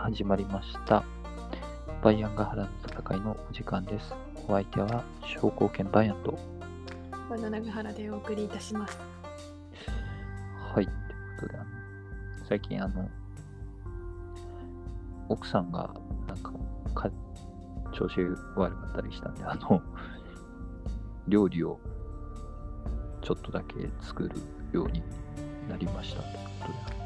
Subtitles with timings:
[0.00, 1.04] 始まりました。
[2.02, 4.14] バイアンガハラの戦いのお時間です。
[4.48, 6.38] お相手は、商工研バイアンと。
[7.28, 8.98] バナナガハラでお送りいたします。
[10.74, 10.86] はい。
[10.86, 10.94] という
[11.40, 11.66] ことで、あの
[12.48, 13.08] 最近、あの、
[15.28, 15.90] 奥さんが、
[16.26, 16.52] なんか、
[16.94, 17.10] か
[17.92, 18.22] 調子
[18.56, 19.82] 悪かったりしたんで、あの、
[21.28, 21.78] 料理を
[23.20, 24.30] ちょっとだけ作る
[24.72, 25.02] ように
[25.68, 26.99] なりましたということで、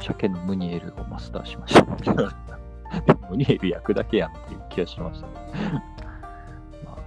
[0.00, 1.84] 鮭のムニエルをマスターしました。
[3.30, 5.26] ムニエル焼くだけやんっていう気がしました。
[5.26, 6.98] ま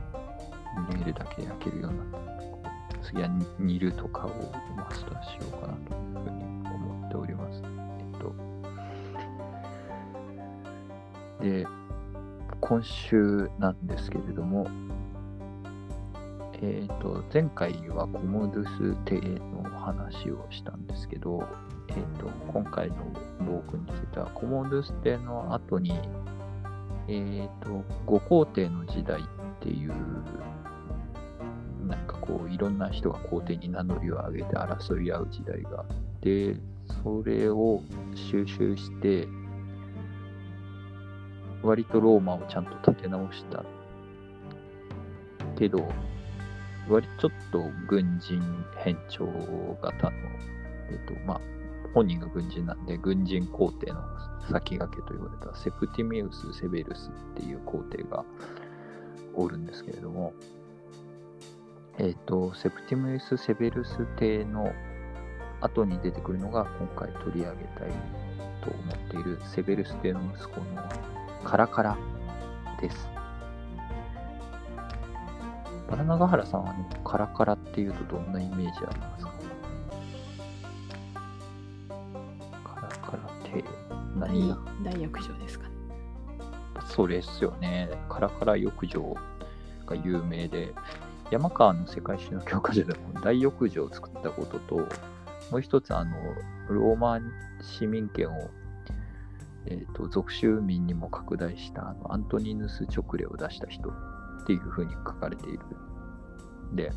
[0.75, 2.33] あ、ムニエルだけ焼けるようになった
[3.03, 4.29] 次は煮煮るとかを
[4.75, 7.61] マスターしようかなというふうに思っております。
[7.99, 8.35] えっと、
[11.43, 11.67] で、
[12.61, 14.67] 今週なんですけれども、
[16.61, 19.19] えっ、と、前回はコモドゥス邸
[19.61, 21.43] の話をしたんですけど、
[21.95, 22.95] えっ、と、今回の
[23.45, 25.99] 暴君については、コモンドゥス邸の後に、
[27.07, 29.23] えっ、と、五皇帝の時代っ
[29.59, 29.93] ていう、
[31.87, 35.85] なんかこう、いろんな人が皇帝に名乗りを上げて争い合う時代があっ
[36.21, 36.55] て、
[37.03, 37.81] それを
[38.15, 39.27] 収集して、
[41.61, 43.63] 割とローマをちゃんと立て直した。
[45.57, 45.87] けど、
[46.89, 48.41] 割ちょっと軍人
[48.77, 49.25] 変調
[49.81, 50.17] 型の、
[50.89, 51.41] えっ、と、まあ、
[51.93, 54.01] 本人が軍人なんで、軍人皇帝の
[54.51, 58.25] 先駆けと言われたセプティミウス・セベルスっていう皇帝が
[59.35, 60.33] おるんですけれども、
[61.99, 64.71] えっ、と、セプティミウス・セベルス帝の
[65.61, 67.91] 後に出てくるのが今回取り上げたい
[68.61, 70.83] と思っているセベルス帝の息子の
[71.43, 71.97] カラカラ
[72.81, 73.07] です。
[75.89, 79.32] バナナガハラさんは、ね、カラカラっていうとどんなイメージありますか？
[83.01, 83.63] カラカラって
[84.17, 85.75] 何が大大浴場ですかね。
[86.87, 87.89] そうですよね。
[88.09, 89.15] カラカラ浴場
[89.85, 90.73] が有名で、
[91.31, 94.75] 山川の世界史の教科書でも大浴場を作ったことと、
[95.51, 96.15] もう一つ、あの、
[96.69, 97.19] ローマ
[97.61, 98.49] 市民権を、
[99.65, 103.93] えー、と属州民にも拡大したあのアントニヌス直令を出した人っ
[104.45, 105.59] ていうふうに書かれている。
[106.73, 106.91] で、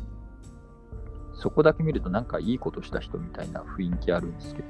[1.33, 4.67] そこだけ見るとなんかいいことした人みたいな雰囲気あるんですけど、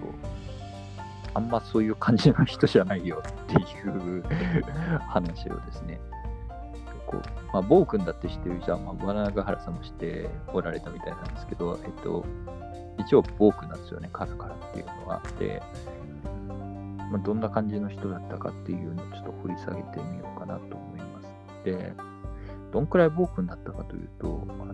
[1.38, 4.24] あんまそういう感じの人じゃないよっていう
[5.08, 6.00] 話をですね、
[7.06, 7.22] こう
[7.54, 12.26] まあ、暴君だって知ってるじゃん、まあ、バナナガハラさんも知っておられたみたいなんですけど、えっと、
[12.98, 15.22] 一応暴君なんですよね、カラカラっていうのは。
[15.38, 15.62] で、
[17.12, 21.28] まあ、どんな感じの人だったかっていうのをちょっと掘り下げてみようかなと思います。
[21.64, 21.94] で、
[22.72, 24.74] どんくらい暴君だったかというと、あ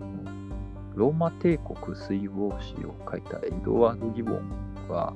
[0.94, 5.12] ローマ帝国水防史を書いたエドワード・ギボンは、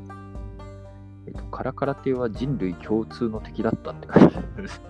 [1.28, 4.81] えっと、カラカラ帝は人類共通の敵だったって書いてあるんです。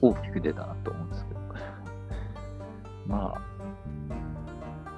[0.00, 1.40] 大きく出たなと思うんですけど。
[3.06, 3.40] まあ、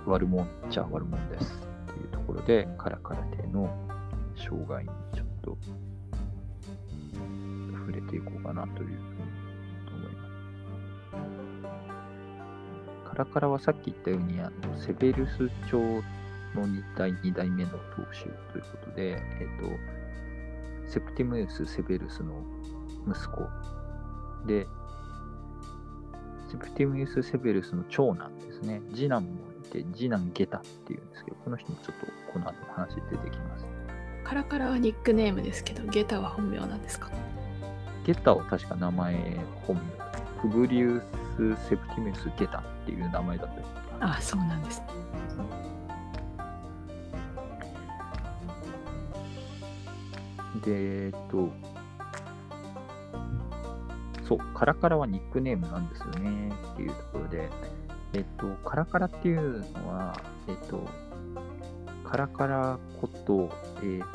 [0.07, 3.69] 悪もんっちゃ悪もんですっていうところで、カラカラ帝の
[4.37, 5.59] 生涯にちょっと
[7.73, 8.99] 触れていこうかなというふうに
[9.93, 10.29] 思いま
[13.05, 13.11] す。
[13.11, 15.79] カラカラはさっき言ったように、あのセベルス朝
[16.55, 19.96] の2代 ,2 代目の当主ということで、えっ、と、
[20.89, 22.43] セプティムウス・セベルスの
[23.09, 23.43] 息子
[24.47, 24.67] で、
[26.51, 28.81] セプティムウス・セベルスの長男ですね。
[28.95, 29.31] 次男も
[29.65, 33.67] いて、次男ゲタっていうんですけど、この人もちょっとこの後の話出てきます。
[34.25, 37.11] カラカラはニックネームですけど、ゲタは本名なんですか？
[38.05, 39.37] ゲタは確か名前
[39.67, 39.83] 本名。
[40.43, 41.03] プブリウ
[41.37, 43.67] ス・セプティムウス・ゲタっていう名前だったよ
[44.01, 44.87] あそうなんですね。
[50.61, 51.51] で、えっと、
[54.27, 57.49] そう、カラカラはニックネームなんですよねっていうところで、
[58.13, 60.87] えっと、カラカラっていうのは、えっと、
[62.05, 63.51] カラカラこと、
[63.83, 64.07] えっと、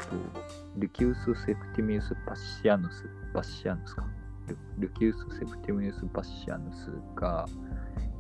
[0.78, 4.06] ルキウス・セプティミウス・バッシアヌス、バッシアヌスか。
[4.48, 7.46] ルルキウス・セプティミウス・バッシアヌスが、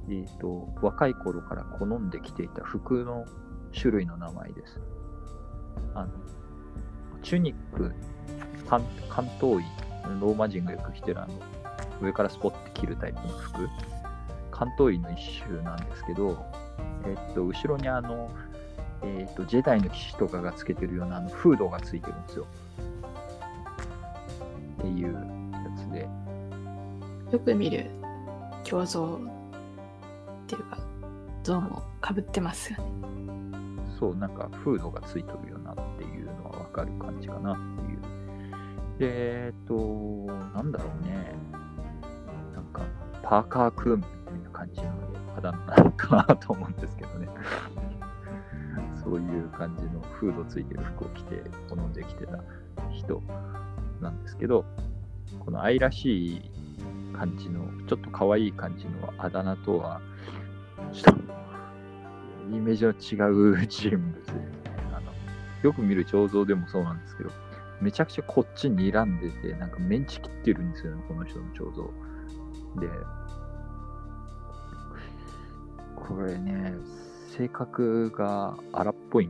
[0.10, 3.26] えっと、若い頃から好んで着ていた服の
[3.74, 4.80] 種類の名前です。
[5.96, 6.12] あの、
[7.22, 7.94] チュニック、
[8.72, 9.66] 関関東医、
[10.22, 11.34] ローマ人がよく着てるあの、
[12.02, 13.70] 上からスポッて着るタイプの服、
[14.50, 16.42] 関東医の一種なんですけど、
[17.06, 18.32] えっと、後ろにあの、
[19.04, 22.48] えっと、ジェダイの騎士とかがつけてるようなあのフードがついてるんですよ。
[24.80, 25.22] っていうや
[25.76, 26.08] つで、
[27.34, 27.92] よく見る
[28.72, 29.20] 胸像っ
[30.48, 30.78] ていうか、
[31.44, 32.86] 像もかぶってますよね。
[34.00, 37.60] そう、なんかフードがついてるよなっていうのはわかる感じかな
[39.04, 39.74] えっと、
[40.54, 41.36] なんだろうね。
[42.54, 42.84] なんか、
[43.24, 44.92] パーカー君みたいな感じの
[45.36, 47.28] あだ名なのかなと思うんですけどね。
[49.04, 52.44] そういう感じのフードついてる服を着て好んできてた
[52.92, 53.24] 人
[54.00, 54.66] なんですけど、
[55.40, 56.52] この愛らしい
[57.14, 60.00] 感じの、ちょっと可愛い感じのあだ名とは、
[60.92, 64.48] ちょっとイメージの違う人物ですね。
[64.94, 65.12] あの
[65.64, 67.32] よく見る彫像でもそうなんですけど、
[67.82, 71.84] めちゃくちゃこっちに睨んでて、なんかメンチ切ってるんですよね、この人の彫像。
[72.80, 72.88] で、
[75.96, 76.74] これね、
[77.36, 79.30] 性格が荒っぽいん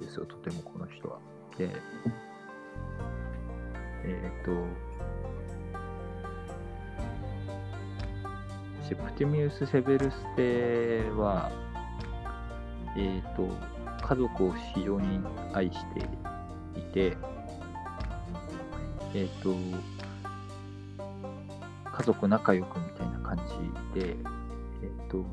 [0.00, 1.18] ですよ、とてもこの人は。
[1.56, 1.70] で、
[4.04, 4.50] えっ、と、
[8.88, 11.52] セプティミウス・セベルステは、
[12.96, 13.48] えっ、と、
[14.04, 15.20] 家族を非常に
[15.52, 16.00] 愛して
[16.80, 17.16] いて、
[19.14, 19.54] えっ、と、
[21.92, 23.36] 家族仲良くみたいな感
[23.94, 24.16] じで、
[24.82, 25.24] えっ、と、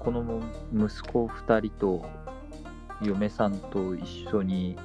[0.00, 0.42] この
[0.72, 2.06] 息子2人と
[3.02, 4.76] 嫁さんと一緒に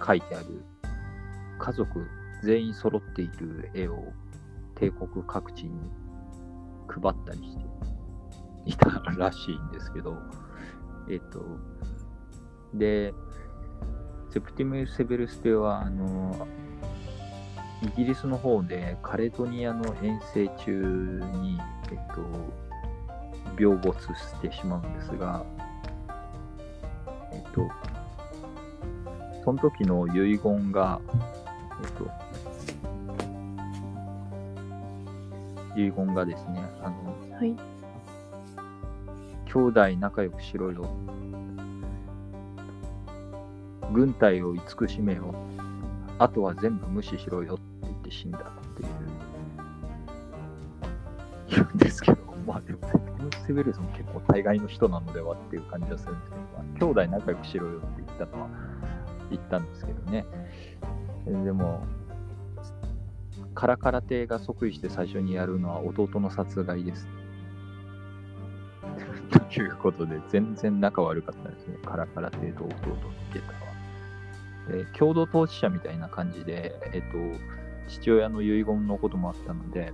[0.00, 0.46] 描いてある
[1.58, 2.06] 家族
[2.42, 4.12] 全員揃っている絵を
[4.76, 5.72] 帝国各地に
[6.88, 7.64] 配ったりして
[8.64, 8.88] いた
[9.18, 10.16] らしいんですけど、
[11.10, 11.44] えっ、と、
[12.72, 13.12] で、
[14.36, 16.46] セプティム・セベルステは、あの、
[17.82, 21.58] イギリスの方でカレドニアの遠征中に、
[21.90, 22.20] えっと、
[23.58, 24.12] 病没し
[24.42, 25.42] てしまうんですが、
[27.32, 27.66] えっと、
[29.42, 31.00] その時の遺言が、
[31.82, 32.10] えっと、
[35.80, 37.56] 遺言がですね、あの、はい。
[39.46, 40.90] 兄弟仲良くしろよ。
[43.92, 45.34] 軍隊を慈しめよ。
[46.18, 48.42] あとは全部無視しろよって言って死んだっ
[48.74, 48.88] ていう
[51.48, 52.80] 言うんですけど、まあでも、
[53.46, 58.48] セベルスも結構大概の人なのではっていう感じはするんですけど、まあ、兄弟仲良くしろよって言ったのは
[59.30, 60.26] 言ったんですけどね。
[61.26, 61.84] でも、
[63.54, 67.08] カラカラ亭が即位して最初にやるのは弟の殺害です。
[69.54, 71.78] ということで、全然仲悪かったですね。
[71.84, 72.96] カラカラ亭と弟の
[73.32, 73.65] ゲタ
[74.66, 74.72] は。
[74.72, 77.18] で共同投資者みたいな感じで、えっと、
[77.88, 79.92] 父親の遺言のこともあったので、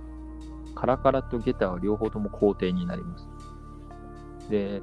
[0.75, 3.27] カラカラとゲタは両方とも皇帝になります。
[4.49, 4.81] で、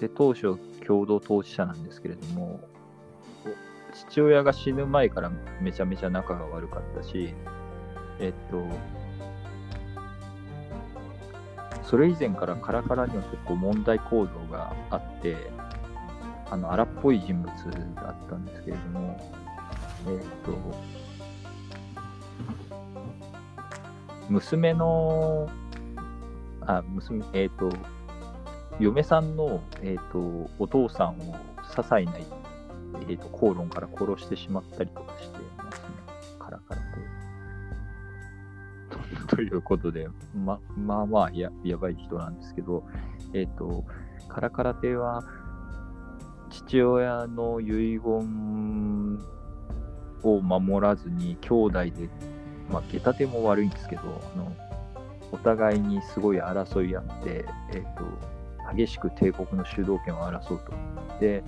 [0.00, 0.56] で当初
[0.86, 2.60] 共同投資者なんですけれども、
[4.08, 5.30] 父親が死ぬ前から
[5.60, 7.34] めちゃめちゃ仲が悪かったし、
[8.18, 8.64] えっと、
[11.82, 15.36] それ以前からカラカラには結構問題行動があって、
[16.50, 17.46] あの荒っぽい人物
[17.94, 19.32] だったんですけれども、
[20.06, 20.52] えっと、
[24.28, 25.48] 娘の、
[26.62, 27.70] あ、娘、えっと、
[28.78, 32.12] 嫁さんの、えっと、お父さんを些細な、
[33.08, 35.86] えっと、口論から殺してしまったりとかしてますね。
[36.38, 36.86] カラカラと。
[39.36, 42.84] ということで、ま、まあまあや、やばい人なんですけど、
[43.32, 43.84] えっ、と、
[44.28, 45.22] カラカラ亭は、
[46.54, 49.18] 父親の遺言
[50.22, 52.08] を守らずに、兄弟で、
[52.70, 54.02] まあ、下手手も悪いんですけど、
[54.34, 54.52] あの、
[55.32, 58.04] お互いにすごい争い合って、えっ、と、
[58.72, 60.72] 激しく帝国の主導権を争うと。
[61.20, 61.42] で、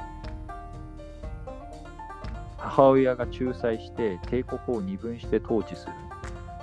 [2.59, 5.93] 母親が仲裁して帝国を二分して統治する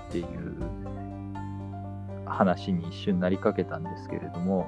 [0.09, 0.27] っていう
[2.25, 4.67] 話に一瞬なりかけたんですけれども、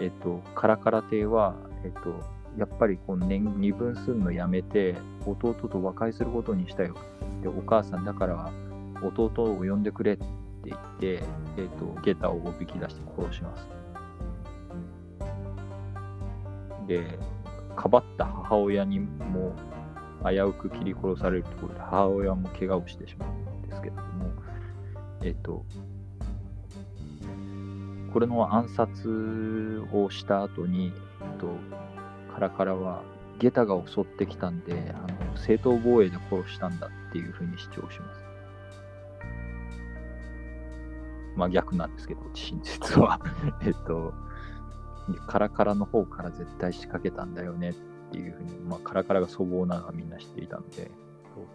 [0.00, 2.24] えっと、カラカラ亭は、えっと、
[2.56, 4.96] やっぱりこう年二分するのやめて、
[5.26, 6.96] 弟と和解することにしたよ。
[7.42, 8.50] で、お母さんだから
[9.02, 10.24] 弟を呼んでくれって
[10.64, 11.22] 言って、
[11.56, 13.68] えっと、ゲタをおびき出して殺します。
[16.86, 17.18] で、
[17.74, 19.54] かばった母親にも
[20.24, 24.30] 危うく切り殺されるところで母親も怪我をしてしまうんですけれども、
[25.22, 25.64] えっと、
[28.12, 31.48] これの暗殺をした後に、えっと、
[32.34, 33.02] カラカラは
[33.38, 38.24] ゲタが襲ってきたんで、あの正当防衛で殺したんだっていうふうに主張します。
[41.36, 43.20] まあ逆なんですけど、真実は。
[43.62, 44.12] えっと、
[45.26, 47.74] カラカラの方から絶対仕掛けたんだよねっ
[48.10, 50.90] ていうふうに、まあカラカラが粗暴なのはみんな知っていたので、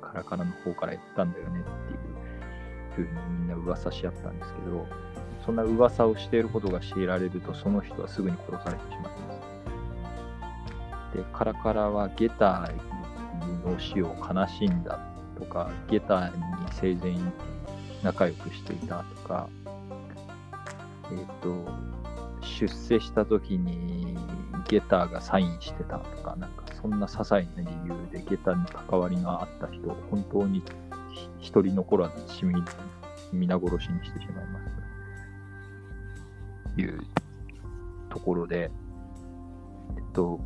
[0.02, 4.86] カラカラの方から言ったんだよねっていうふうにみんな噂し合ったんですけど、
[5.46, 9.29] そんな噂をしていることが知られると、その人はすぐに殺されてしまいます。
[11.14, 12.70] で、カラカラはゲタ
[13.66, 15.00] の死を悲しんだ
[15.38, 16.36] とか、ゲタに
[16.72, 17.16] 生前
[18.04, 19.50] 仲良くしていたとか、
[21.12, 21.66] えっ、と、
[22.42, 24.18] 出世した時に
[24.68, 30.64] ゲタがサインしてたとか、なんかそんな些細な理由でゲタに関わりのあった人を本当に
[31.40, 32.64] 一人残らず死み
[33.34, 34.66] 皆殺しにしてしまいます。
[36.76, 37.02] という
[38.10, 38.72] ところで、
[39.98, 40.40] えっと、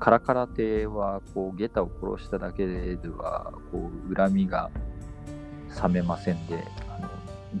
[0.00, 4.70] カラカラ亭はこうゲタを殺しただけではこう恨みが
[5.82, 7.08] 冷めませんで、あの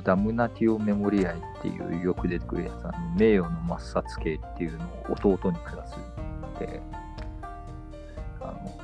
[0.02, 5.96] ダムナティオメモリアイっていうよく出てくるやつ、あの名誉の抹殺刑っていうのを弟に下す
[6.58, 6.80] で、
[8.40, 8.78] あの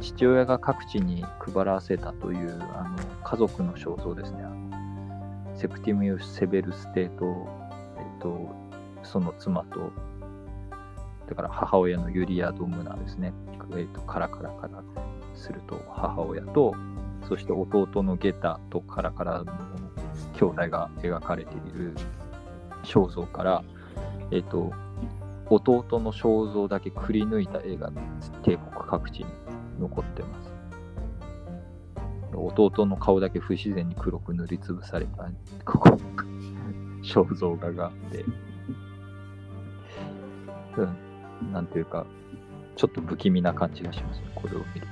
[0.00, 4.44] 父親が各地に配らせたというあの家族の肖像ですね。
[5.56, 7.46] セプティミウス・セベルス帝と、
[7.98, 8.54] えっと、
[9.02, 9.90] その妻と、
[11.30, 13.32] だから母親のユリア・ドムナですね。
[13.76, 14.82] えっと、カラカラから
[15.34, 16.74] すると母親と、
[17.28, 19.52] そして弟のゲタとカラカラの
[20.34, 21.94] 兄弟が描かれている
[22.82, 23.62] 肖像から、
[24.32, 24.72] えっと、
[25.48, 27.92] 弟の肖像だけくり抜いた絵が
[28.42, 29.26] 帝国各地に
[29.78, 30.50] 残ってます。
[32.32, 35.28] 弟の顔だけ不自然に黒く塗りつぶされた、
[35.64, 35.96] ここ、
[37.02, 38.24] 肖像画があって、
[40.76, 41.09] うん、
[41.52, 42.06] なんていうか、
[42.76, 44.86] ちょっと不気味な感じがしますね、これを見る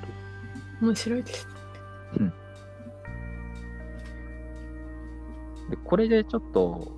[0.80, 0.86] と。
[0.86, 1.48] 面白いです。
[5.70, 6.92] で、これでちょっと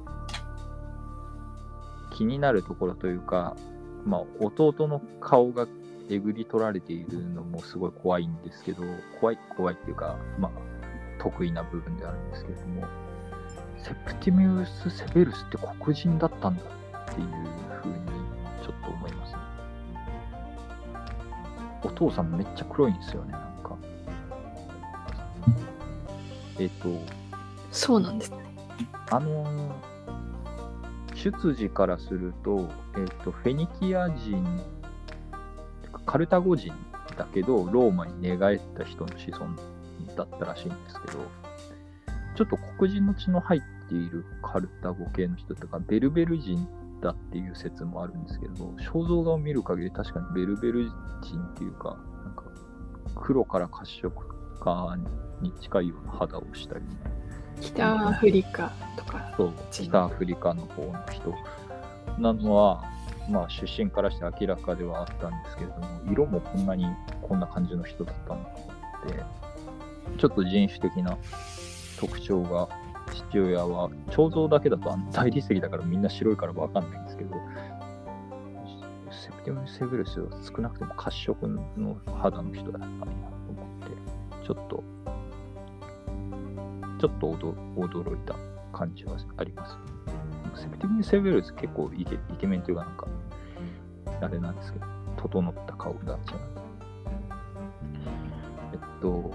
[2.13, 3.57] 気になるところというか、
[4.05, 5.67] まあ、弟の顔が
[6.09, 8.83] えぐり取られているのもすごい怖いんですけど、
[9.21, 12.85] 怖い、怖いっていうか、まあ、得意な部分であるんですけれども、
[13.79, 17.27] セプティミウス・セベルスって黒人だったんだっていう
[21.83, 23.77] お父さんめっちゃ黒いんですよね、なんか。
[26.59, 26.89] えっ、と、
[27.71, 28.39] そうなんですね。
[29.11, 29.91] あのー
[31.21, 34.43] 出自からすると、えっ、と、フェニキア人、
[36.07, 36.73] カルタゴ人
[37.17, 39.47] だけど、ローマに寝返った人の子孫
[40.17, 41.19] だったらしいんですけど、
[42.37, 46.67] ちょっと黒人の血の入っているカルタゴ系の人とか、ベルベル人
[47.01, 50.91] だっていう説もあるんですけど、肖像画を見る限り確かにベルベル
[51.23, 52.45] 人っていうか、なんか
[53.15, 54.13] 黒から褐色
[54.61, 54.97] 化
[55.41, 56.91] に近いような肌をしたりね、
[57.61, 59.33] 北アフリカとか。
[59.37, 61.35] そう北アフリカの方の人
[62.19, 62.85] なのは、
[63.31, 66.87] まあ、出身からして明らかではあったんですけれども、色もこんなに
[67.23, 68.51] こんな感じの人だったのか
[69.05, 69.23] って、
[70.19, 71.17] ちょっと人種的な
[71.99, 72.69] 特徴が、
[73.15, 77.35] 父親は、彫像だけだとあの大理石だからみんな白いからわかんないんですけど、
[79.11, 83.07] セプティム・セベルスは少なくとも褐色の肌の人だったんやと
[83.51, 84.85] 思って、ちょっと、
[86.99, 88.35] ちょっと驚驚いた
[88.73, 89.77] 感じはあります。
[90.63, 93.07] セプティム・セベルス結構イケイケメンというかなんか、
[94.21, 94.87] あれなんですけど、
[95.17, 96.17] 整った顔立ちな。
[98.73, 99.31] えっと、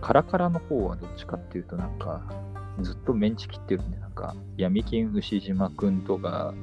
[0.00, 2.22] カラカラの方はどっちかっていうとなんか、
[2.80, 6.54] ずっとメンチ切ってるんで、なんか、闇金牛島くんとか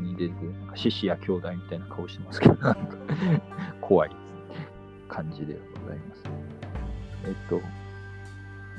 [0.00, 2.96] に出てくる、なんか獅子や兄弟みたいな顔してますけど、なんか、
[3.80, 4.10] 怖い
[5.08, 6.22] 感じでございます。
[7.24, 7.60] えっと、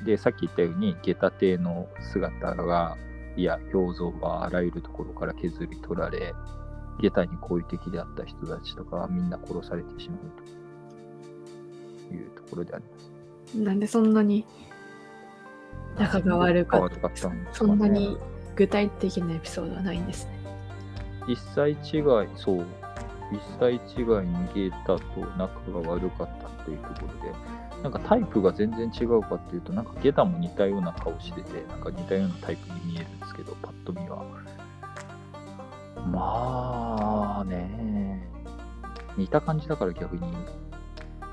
[0.06, 2.98] で、さっき言ったように、下駄亭の姿が、
[3.36, 6.34] いや、表像はあらゆるところから削り取られ、
[7.00, 10.20] 下駄に好意的であった人たちとかはみんな殺されてしまう
[12.10, 13.58] というところであります。
[13.58, 14.46] なんでそんなに
[15.98, 18.18] 仲が悪かった悪かったんですかそねんなに
[18.56, 20.40] 具体的なエピソードはないんですね。
[21.28, 21.78] 一歳違い、
[22.36, 22.66] そう、
[23.32, 23.80] 一歳違い
[24.28, 27.34] にゲータと仲が悪かったっていうところで、
[27.84, 34.26] なんかタイプが全然違うかっていうと、なんかゲタも似たような顔してて、なんか似たようなタイプに見えるんですけど、パッと見は。
[36.12, 38.28] まあね、
[39.18, 40.22] 似た感じだから逆に、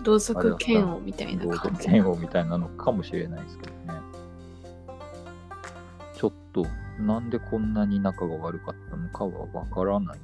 [0.02, 1.88] 同族嫌悪みたいな同感じ。
[1.88, 3.72] 嫌悪みたいなのかもしれないですけど
[6.64, 6.66] と、
[7.02, 10.18] なんでこんなに仲が悪かったのかはわからない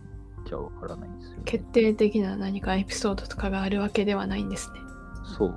[0.46, 1.42] じゃわからないんですよ、ね。
[1.44, 4.80] 決定的な何かエピソードとかがあるわけではないんですね。
[5.36, 5.54] そう、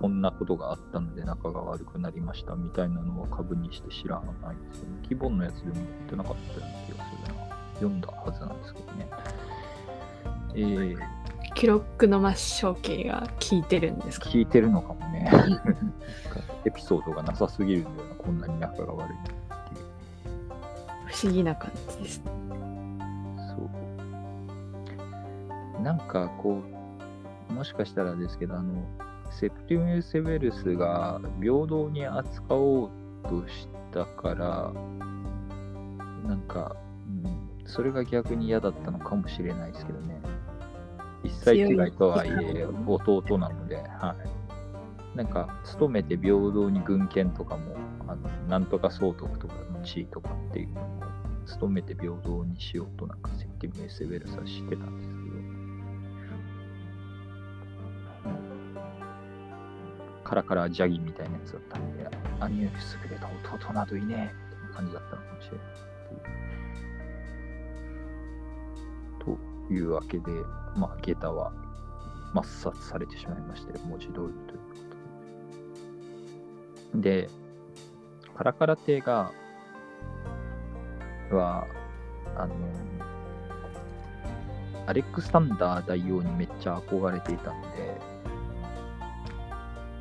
[0.00, 4.98] こんなことがあったので仲が悪くなりましたみたいなのは株にして知らないんですよね。
[5.08, 7.56] 希望のやつでも言ってなかったような気がするな。
[7.74, 9.08] 読んだはずなんですけどね。
[10.54, 10.98] えー、
[11.54, 14.28] 記録の末梢形が効いてるんですか？
[14.28, 15.30] 聞いてるのかもね。
[16.64, 19.16] エピソードがなさすぎるんだよな、こんなに仲が悪い。
[21.08, 22.22] 不思議な感じです。
[22.22, 22.30] そ
[25.78, 25.82] う。
[25.82, 26.62] なんかこ
[27.50, 28.86] う、もしかしたらですけど、あの、
[29.30, 32.90] セプティム・セベルスが平等に扱おう
[33.24, 34.72] としたから、
[36.26, 40.20] なんか、うん、それが逆に嫌だったのかもしれないですけどね。
[41.24, 44.14] 一切違いとはいえ、弟なので、は
[45.14, 45.16] い。
[45.16, 45.48] なんか、
[45.78, 49.54] 努めて平等に軍権とかも、あのなんとか総督とか
[49.88, 50.84] 地位とかっていうのを、
[51.60, 55.18] 努めて平等にしようと、なんかセプティム・エセベルスはしてたんですけど、
[60.24, 62.06] カラカラジャギみたいなやつだったんで、
[62.40, 65.66] 兄より優れた弟などいねえみたいな感じだったのかもしれない。
[69.68, 70.24] というわけで、
[70.76, 71.50] まあ、ゲタは
[72.34, 74.34] 抹殺されてしまいまして、文字通りというこ
[76.92, 77.22] とで。
[77.22, 77.30] で、
[78.36, 79.32] カラカラ亭が、
[81.30, 81.66] は、
[82.36, 82.54] あの、
[84.86, 87.92] アレクサンダー大王にめっちゃ憧れていたんで、え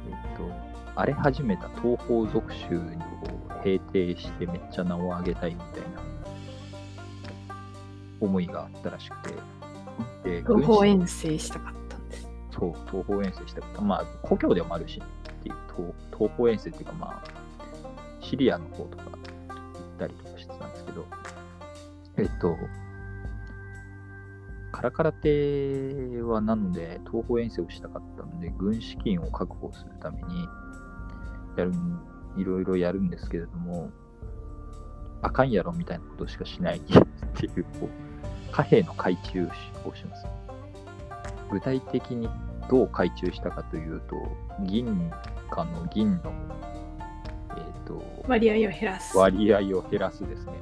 [0.10, 0.50] っと、
[0.96, 2.82] 荒れ始めた東方属州を
[3.64, 6.02] 平定してめっちゃ名を上げたいみたいな
[8.22, 9.36] 思いがあったらしくて、
[10.24, 12.30] で、東方遠征したかったんです。
[12.52, 13.82] そう、東方遠征したかった。
[13.82, 17.24] まあ、故郷でもあるし、っていう東、東方遠征っていうか、まあ、
[18.22, 19.27] シリアの方とか行
[19.98, 21.06] ったりとかしてたんですけど、
[22.18, 22.56] えっと、
[24.72, 30.48] カラカラ亭はなので、東方遠征をしたかったので、軍資金を確保するために、
[31.58, 31.74] やる、
[32.38, 33.90] いろいろやるんですけれども、
[35.24, 36.82] あかんやろみたいなことしかしない っ
[37.34, 40.28] ていう、こう、貨幣の改鋳をします。
[41.50, 42.30] 具体的に
[42.70, 44.16] どう改鋳したかというと、
[44.66, 45.12] 銀
[45.50, 46.32] 貨の銀の、
[47.88, 49.18] と、割合を減らす。
[49.18, 50.54] 割合を減らすですね。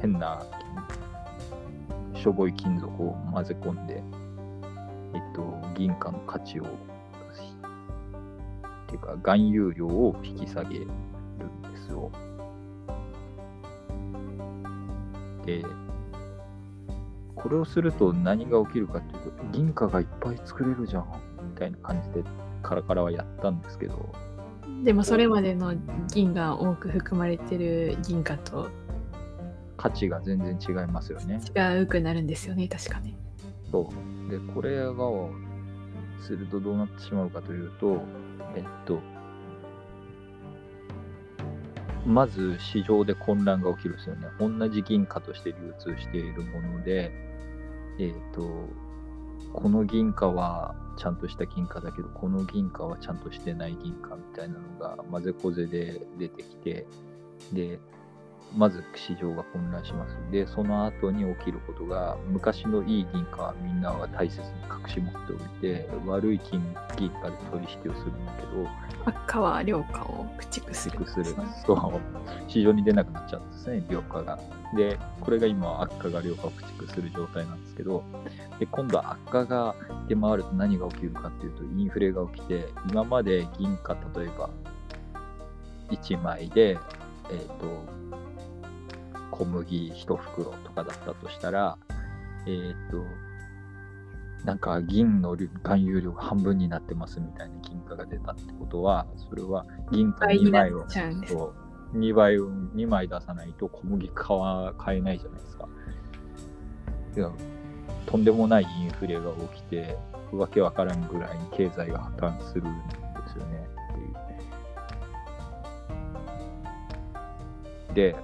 [0.00, 0.42] 変な、
[2.14, 4.02] しょぼい金属を混ぜ込んで、
[5.14, 6.66] えっと、銀貨の価値を、っ
[8.86, 12.10] ていうか、含有量を引き下げるんですよ。
[15.44, 15.62] で、
[17.34, 21.06] これをすると何が起きるかっていうと、銀貨がいっぱい作れるじゃん、
[21.42, 22.24] みたいな感じで、
[22.62, 24.12] カラカラはやったんですけど、
[24.82, 25.74] でもそれまでの
[26.12, 28.68] 銀が多く含まれてる銀貨と
[29.76, 31.40] 価値が全然違いますよね。
[31.56, 33.16] 違うくなるんですよね、確かに。
[33.70, 33.90] そ
[34.26, 34.30] う。
[34.30, 34.92] で、これが、
[36.22, 38.00] するとどうなってしまうかというと、
[38.54, 39.00] えっと、
[42.06, 44.28] まず市場で混乱が起きるんですよね。
[44.38, 47.12] 同じ銀貨として流通しているもので、
[47.98, 48.68] えっと、
[49.52, 56.86] この銀貨はちゃんとした銀貨だけど、この銀貨はちゃんとしてない銀貨みたいなのが混ぜこぜで出てきて、
[57.52, 57.80] で、
[58.56, 60.16] まず市場が混乱します。
[60.30, 64.46] で、その後に起きることが、昔のいい銀貨はみんなは大切に
[64.84, 66.60] 隠し持っておいて、悪い金
[66.96, 68.68] 銀貨で取引をするんだけど、
[69.04, 71.06] 悪化は良化を駆逐する。
[71.06, 71.24] する。
[71.66, 72.00] そう、
[72.48, 74.38] 市場に出なくなっちゃうんですね、良化が。
[74.76, 78.04] で、これが今は悪化が良化を駆逐する状態なんですけど、
[78.58, 79.74] で今度は悪化が
[80.08, 84.50] 出回ると何が起きるかっていうと、インフレが起きて、今まで銀貨、例えば
[85.90, 86.78] 1枚で、
[87.30, 88.01] えっ、と、
[89.32, 91.78] 小麦1袋とかだったとしたら、
[92.46, 93.04] えっ、と、
[94.44, 101.32] なんか銀の含有量が半分になってますみたいな金貨が出たってことは、それは銀貨2倍にな枚をっちゃうんです。
[101.32, 105.68] そう2倍を2枚出さないと小麦買わ買えないじゃないですか。
[107.16, 107.30] いや
[108.06, 109.96] とんでもないインフレが起きて、
[110.32, 112.96] わけわからんぐらいに経済が破綻するんで
[113.32, 113.68] すよね
[117.90, 118.12] っていう。
[118.12, 118.16] で、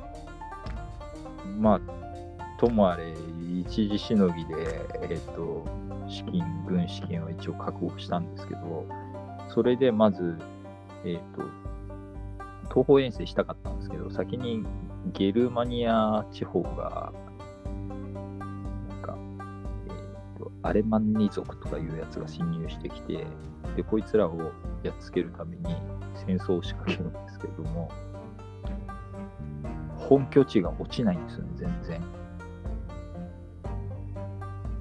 [1.58, 1.80] まあ、
[2.58, 3.14] ともあれ、
[3.60, 5.66] 一時しのぎで、えっ、と、
[6.08, 8.86] 資金、軍資金を一応確保したんですけど、
[9.48, 10.36] それでまず、
[11.04, 11.42] えっ、と、
[12.70, 14.64] 東方遠征したかったんですけど、先に
[15.12, 17.12] ゲルマニア地方が、
[18.88, 19.16] なんか、
[19.88, 23.26] えっ、と、アレマンニ族とかいうやつが侵入してきて、
[23.76, 25.76] で、こいつらをやっつけるために
[26.26, 27.90] 戦争を仕掛けるんですけれども、
[30.08, 32.00] 本拠地が落ちないんですよね、全然。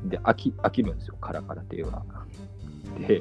[0.10, 2.04] で、飽き、飽きるんですよ、カラカラ亭は。
[3.06, 3.20] で、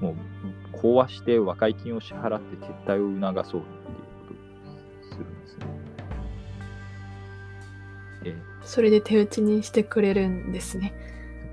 [0.00, 3.96] もう、壊して和解金を支払って撤退を促そうっていう
[4.28, 5.66] ことをするんですね。
[8.22, 10.94] で、それで手打ちにしてくれるんですね。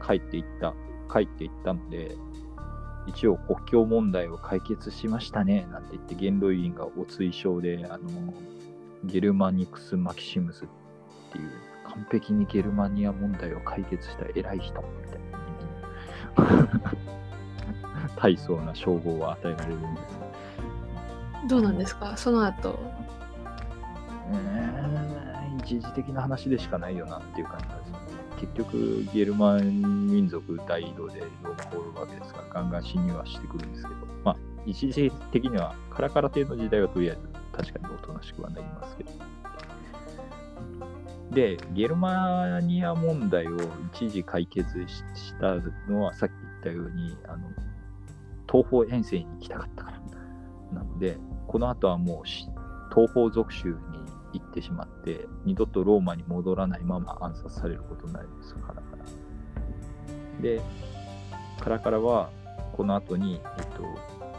[0.05, 0.75] 帰っていった、
[1.11, 2.15] 帰っていったので、
[3.07, 8.33] 一応国境問題を解決しましたね、なんて言って、元老院がお追奨で、あの、
[9.03, 10.67] ゲルマニクス・マキシムスっ
[11.31, 11.49] ていう
[11.87, 16.81] 完璧にゲルマニア問題を解決した偉い人みたいな
[18.15, 20.19] 大層な称号を与えられるんです。
[21.47, 22.15] どうなんですか？
[22.15, 22.79] その後。
[24.31, 24.71] うん
[25.63, 27.97] 一時的な話でしかないよなっていう感じですね。
[28.39, 32.41] 結局、ゲルマン民族大移動でローマ滅ぶわけですか？
[32.41, 37.21] ら、ガンガン侵入はしてくるんですけど、まあ、一時的には、カラカラ帝の時代はとりあえず
[37.61, 39.11] 確かにおとなしくはなりますけど。
[41.31, 43.57] で、ゲルマニア問題を
[43.93, 45.55] 一時解決した
[45.89, 47.47] のは、さっき言ったように、あの
[48.51, 50.01] 東方遠征に行きたかったから。
[50.73, 53.75] なので、この後はもう東方属州に
[54.33, 58.81] 行ってしまって、二度とローマに戻らないまま暗殺されることになります、カラカラ。
[60.41, 60.61] で、
[61.59, 62.29] カラカラは、
[62.73, 63.83] この後に、えっと、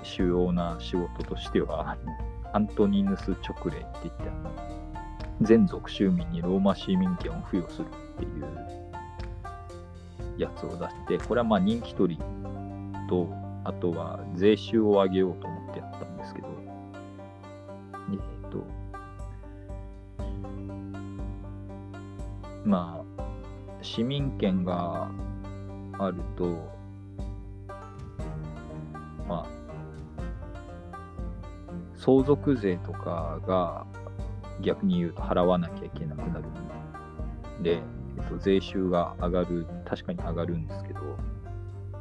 [0.02, 1.96] 主要な仕事としては、
[2.52, 4.50] アントニヌス勅令って言って、あの
[5.40, 8.46] 全属州民にローマ市民権を付与するっていう
[10.38, 12.22] やつを出して、これはまあ人気取り
[13.08, 13.28] と、
[13.64, 16.48] あとは税収を上げようと思ってやったんですけど、
[18.12, 18.64] えっと、
[22.64, 23.22] まあ、
[23.82, 25.10] 市民権が
[25.98, 26.81] あると、
[32.02, 33.86] 相続税とかが
[34.60, 36.44] 逆に言うと払わなきゃいけなくなる
[37.60, 37.80] んで、
[38.18, 41.00] えっと、税収が上がる、確かに上がるんですけど、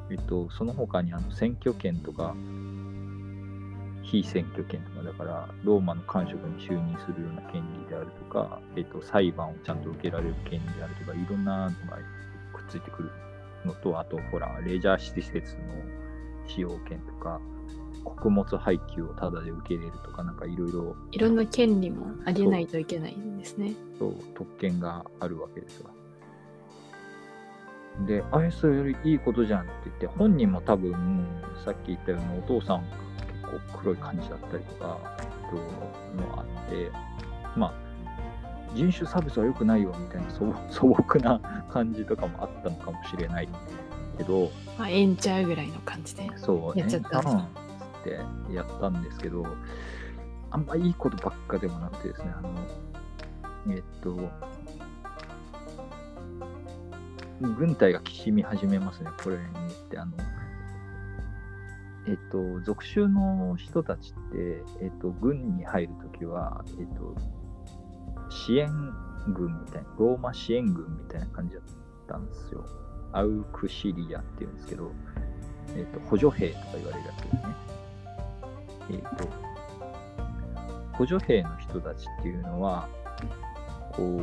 [0.09, 2.35] えっと、その他にあの選挙権とか、
[4.01, 11.97] 非選挙権とか、だから、ローマの官職に就任するような権利であるとか、えっと、裁判をちゃんと受けられる権利であるとか、いろんなのが
[12.53, 13.11] くっついてくる
[13.65, 15.61] のと、あと、ほら、レジャー施設の
[16.47, 17.39] 使用権とか、
[18.03, 23.73] 穀物配給をタダで受け入れるとか、なんかいろいろいろんな権利もありえないといけないんですね。
[23.99, 25.91] と特権があるわけですわ。
[28.07, 31.27] で、あれ、それよりいいことじゃんって言って、本人も多分、
[31.63, 32.97] さっき言ったようにお父さんが
[33.49, 34.97] 結構黒い感じだったりとか、
[35.49, 35.55] と
[36.21, 36.91] のあって、
[37.55, 37.73] まあ、
[38.73, 43.49] 人種差別は良くないよみたいな素素朴な感じとかもあったのかもしれない
[44.17, 46.29] けど、まあ、ええんちゃうぐらいの感じで。
[46.37, 47.70] そう、やっちゃったんですえー
[48.01, 48.19] って
[48.53, 49.45] やったんですけど、
[50.49, 52.49] あんまいいことばっかでもなくてですね、あの、
[53.69, 54.29] えっと、
[57.57, 59.47] 軍隊がきしみ始めますね、これにっ
[59.89, 59.97] て。
[59.97, 60.13] あの、
[62.07, 67.15] えっと、属州の人たちって、えっと、軍に入るときは、えっと、
[68.29, 68.69] 支援
[69.27, 71.63] 軍みたいな、ローマ支援軍みたいな感じだっ
[72.07, 72.65] たんですよ。
[73.13, 74.91] アウクシリアっていうんですけど、
[75.75, 77.70] えっと、補助兵とか言われるやつですね。
[78.95, 79.27] えっと、
[80.93, 82.87] 補助兵の人たちっていうのは、
[83.93, 84.21] こう、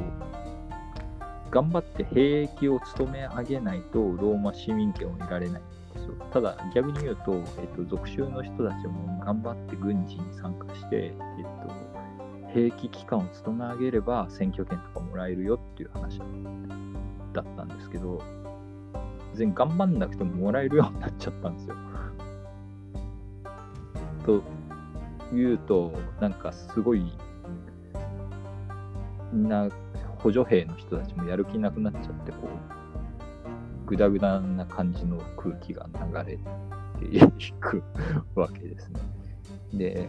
[1.50, 6.14] 頑張って兵役を務め上げないとローマ市民権を得られないんですよ。
[6.32, 16.20] ただ、逆に言うと、えっと、属州の人たちも頑張って軍事に参加して、えっと、兵役期間を務め上げれば選挙権とかもらえるよっていう話
[17.32, 18.22] だったんですけど、
[19.34, 21.76] 全然頑張んなくてももらえるようになっちゃったんですよ。
[24.26, 24.42] と
[25.32, 27.12] 言うと、なんかすごい、
[29.32, 29.68] みんな
[30.18, 36.38] 補助兵の人たちもやる気なくなっちゃって、こう、ぐだぐだな感じの空気が流れ
[36.98, 37.82] ていく
[38.34, 39.00] わけですね。
[39.74, 40.08] で、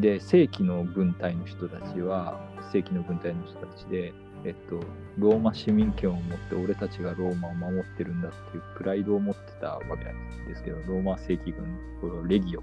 [0.00, 2.40] で、正規の軍隊の人たちは、
[2.72, 4.12] 正規の軍隊の人たちで、
[4.44, 4.80] えっと、
[5.16, 12.62] ローマ市民権を持って俺たちがローマを守ってるんだっていうプライドを持ってたわけなんですけど、ローマ正規軍、このレギオ、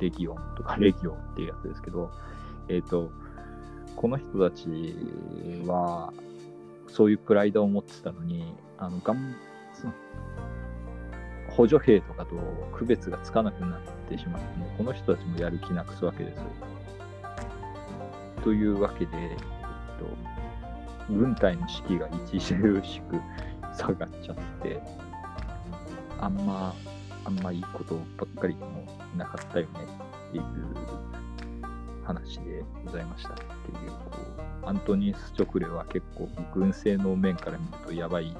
[0.00, 2.10] レギオンとかレギオンっていうやつですけど、
[2.68, 3.10] えっと、
[3.96, 4.66] この人たち
[5.66, 6.12] は、
[6.88, 9.34] そういうプライドを持ってたのに、あの、がん、
[11.50, 12.36] 補助兵とかと
[12.72, 16.42] 区別がつかなくなってしまって、もうこの人たちもやる気なくすわけです。
[18.42, 19.38] というわけで、えっ
[19.98, 22.40] と、軍隊の士気が著
[22.82, 23.20] しく
[23.76, 24.80] 下がっちゃって、
[26.18, 26.74] あんま、
[27.30, 28.84] あんまいいことばっかりも
[29.16, 29.70] なかったよね
[30.30, 30.44] っていう
[32.04, 33.44] 話でございましたってい
[33.86, 34.18] う、こ
[34.64, 38.36] う、アントニース・チョクレは結構軍政の面から見るとやばい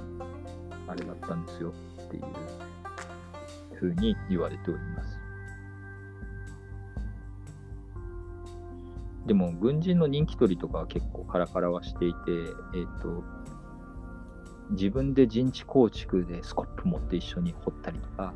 [0.88, 1.72] あれだったんですよ
[2.04, 2.24] っていう
[3.76, 5.20] ふうに言われております。
[9.26, 12.18] でも、軍人の人気取りとかは結構カラカラはしていて、
[12.74, 13.22] えっ、と、
[14.70, 18.34] 自分で陣地構築でスコップ持って一緒に掘ったりとか、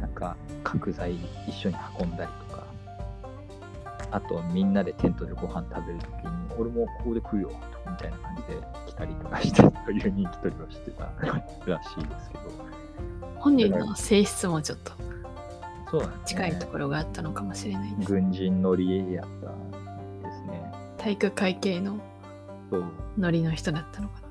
[0.00, 2.64] なんか角材一緒に運んだりとか、
[4.10, 7.52] あとみんなでテントでご飯食べるときに、俺もここで食うよ、
[7.86, 11.04] みたいな感じで来たりとかして、そういう人気取りをしてた
[11.66, 12.42] らしいですけど、
[13.36, 14.92] 本人の性質もちょっと
[15.90, 16.08] そうね。
[16.24, 18.12] 近いところがあったのかもしれないです。
[18.12, 20.72] 軍人乗りやったんですね。
[20.96, 21.98] 体育会系の
[22.70, 22.84] そう。
[23.18, 24.21] ノリの人だったのかな。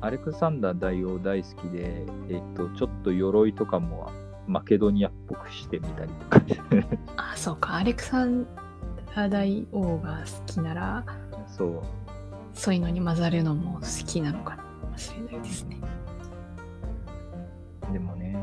[0.00, 4.10] アレクサンダー大王大好きで、えっと、ちょっと鎧とかも
[4.46, 6.42] マケドニアっぽくしてみたりとか
[7.16, 7.76] あ、そうか。
[7.76, 8.46] アレクサン
[9.14, 11.04] ダー大王が好きなら、
[11.48, 11.82] そう。
[12.52, 14.58] そういうのに混ざるのも好きなのか
[14.90, 15.80] もしれないですね。
[17.92, 18.36] でもね、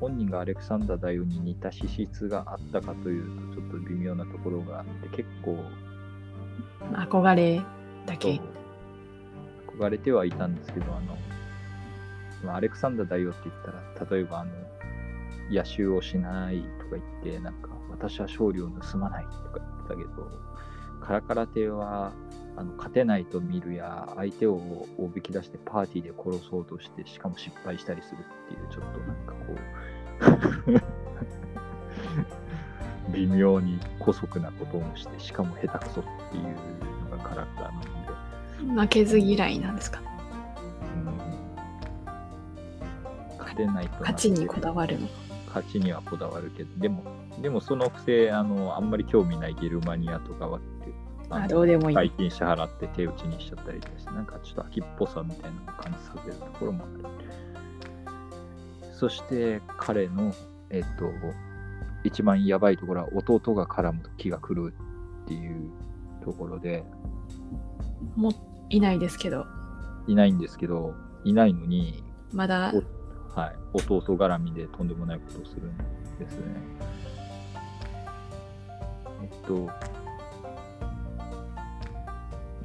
[0.00, 5.56] 本人がアレクサンダー大王に似た資質があったかというと、ちょっと微妙なところがあって、結構、
[6.92, 7.62] まあ憧れ
[8.06, 8.40] だけ。
[9.78, 11.16] 憧れてはいたんですけど、あの、
[12.44, 13.72] まあアレクサンダー大王って言った
[14.04, 14.52] ら、例えば、あの、
[15.50, 20.30] 野襲をしないとか言って、なんか、私は勝利を盗まないとか言ってたけど、
[21.00, 22.12] カラカラ亭は、
[22.56, 29.54] あの勝てないと見るや、相手をおびき出してパーティーで殺そうとして、しかも失敗したりするっていう、ちょっとなんかこ
[33.08, 36.44] う、 微妙に姑息なこともして、しかも下手くそっていう
[37.10, 37.93] のがカラクターなの、
[38.64, 40.00] 負けず嫌いなんですか？
[40.96, 41.14] うん
[43.38, 45.08] 勝てないと勝ちにこだわるの。
[45.48, 47.04] 勝ちにはこだわるけど、でも、
[47.40, 50.92] でもそのくせ、あの、あんまり興味ないゲルマニアとかはって、
[51.30, 51.96] あどうでもいい。
[51.96, 57.04] 大金支払って手打ちにしちゃったりして、なんかちょっと秋っぽさみたいなのを感じさせるところもある。
[58.92, 60.34] そして彼の、
[60.70, 61.12] えっと、
[62.02, 64.74] 一番やばいところは弟が絡む時が来る
[65.24, 65.70] っていう
[66.24, 66.82] ところで、
[68.16, 68.32] もう
[68.70, 69.46] いないですけど、
[70.06, 72.72] いないんですけど、いないのに、まだ。
[73.34, 75.76] はい、弟絡みでとんでもないことをするん
[76.18, 76.44] ですね。
[79.22, 79.68] えっと、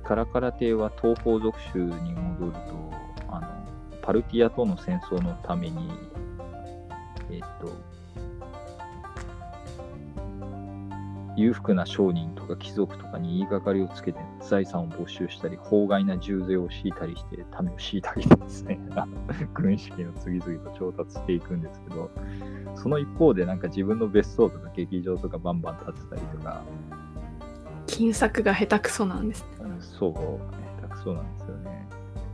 [0.03, 2.59] カラカラ帝は東方属州に戻ると、
[3.29, 3.47] あの、
[4.01, 5.89] パルティアとの戦争のために、
[7.31, 7.71] えっと、
[11.39, 18.79] 裕福な商人とか貴族とかに言いがかりをつけて財産を没収したり、法外な重税を敷いたりして、民を敷いたりですね、
[19.53, 22.11] 軍資金を次々と調達していくんですけど、
[22.75, 26.61] その一方でなんか自分の別荘とか劇場とかバンバン建てたりとか、
[27.87, 29.49] 金策が下手くそなんですね。
[29.79, 31.87] そう、下手くそなんですよね。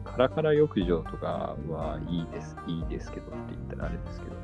[0.03, 4.35] カラカラ浴場とかはいいです、いいですけどって言ったらあれですけど、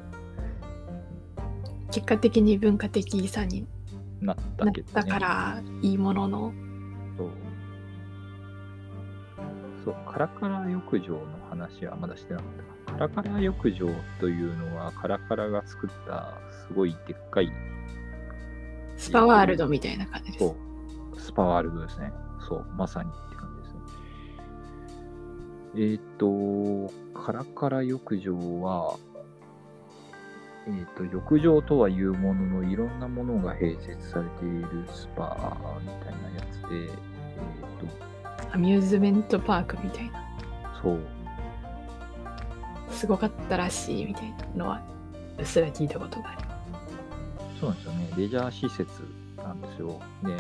[1.91, 3.67] 結果的に文化的遺産に
[4.21, 4.93] なったけどね。
[4.93, 6.53] たからいいものの、
[7.17, 7.29] そう。
[9.84, 12.97] そう、カラカラ浴場の話はまだしてなかったか。
[12.97, 17.51] カラカラ浴場というのは、カラカラが作ったすごいでっかい、
[18.97, 20.45] スパワールドみたいな感じです。
[20.45, 20.55] そ
[21.15, 22.12] う、スパワールドですね。
[22.47, 23.79] そう、まさにって感じですね。
[25.75, 28.97] えーっ、と、カラカラ浴場は、
[30.71, 40.23] えーっ、と、浴場とはいうものの、いろんなものが併設されているスパみたいなやつで、えーっ、と、アミューズメントパークみたいな。
[40.81, 40.99] そう、
[42.89, 44.81] すごかったらしいみたいなのは、
[45.38, 47.60] うっすら聞いたことがあります。
[47.60, 48.10] そうなんですよね。
[48.17, 48.89] レジャー施設
[49.38, 49.99] なんですよ。
[50.23, 50.38] で、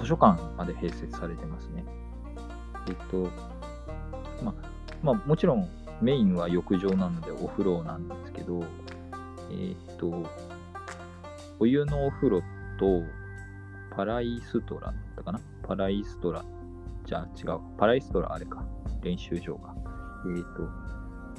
[0.00, 1.84] 図書館まで併設されてますね。
[2.88, 3.28] えっと、
[4.42, 4.54] まあ、
[5.02, 5.68] まあ、もちろん
[6.00, 8.64] メインは浴場なのでお風呂なんですけど、
[9.50, 10.26] えっと、
[11.58, 12.42] お湯のお風呂
[12.78, 13.02] と
[13.94, 15.40] パライストラだったかな？
[15.66, 16.44] パライストラ、
[17.04, 17.60] じゃあ違う。
[17.76, 18.64] パライストラあれか。
[19.02, 19.74] 練習場か。
[20.36, 20.68] えっと、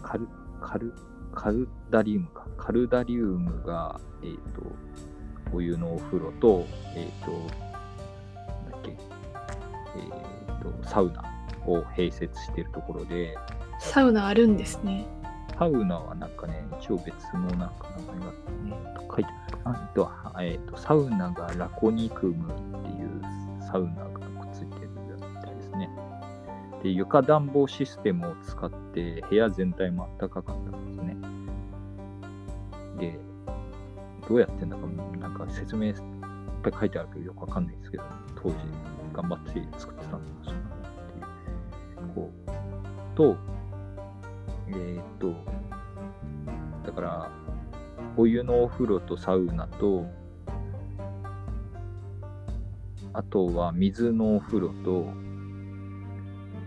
[0.02, 0.28] カル、
[0.62, 0.94] カル、
[1.34, 2.48] カルダリウムか。
[2.58, 4.62] カルダリウムが、えっ、と、
[5.54, 7.32] お湯のお風呂と、えっ、と、
[8.72, 8.96] だっけ、え
[10.52, 11.24] っ、と、サウナ
[11.66, 13.36] を併設しているところで、
[13.80, 15.06] サウナあるんですね。
[15.62, 19.80] サウナはなんかね、一応別のなんか名前があってね、と書いてあるかな。
[19.80, 23.22] えっと、はえっと、サウナがラコニクムっていう
[23.62, 25.88] サウナがくっついてるみたいですね。
[26.82, 31.16] で、床暖房システムを使って部屋全体も暖かかったんですね。
[32.98, 33.20] で、
[34.28, 34.88] どうやってんだか、
[35.20, 35.94] なんか説明いっ
[36.64, 38.04] ぱい書いてあるけどよくわかんないですけど、
[38.36, 38.56] 当時
[39.14, 42.16] 頑張って作ってたんだそうなっていう。
[42.16, 43.61] こう、と、
[44.74, 45.34] えーっと、
[46.86, 47.32] だから、
[48.18, 50.06] お湯のお風呂とサウナと、
[53.14, 55.06] あとは水のお風呂と、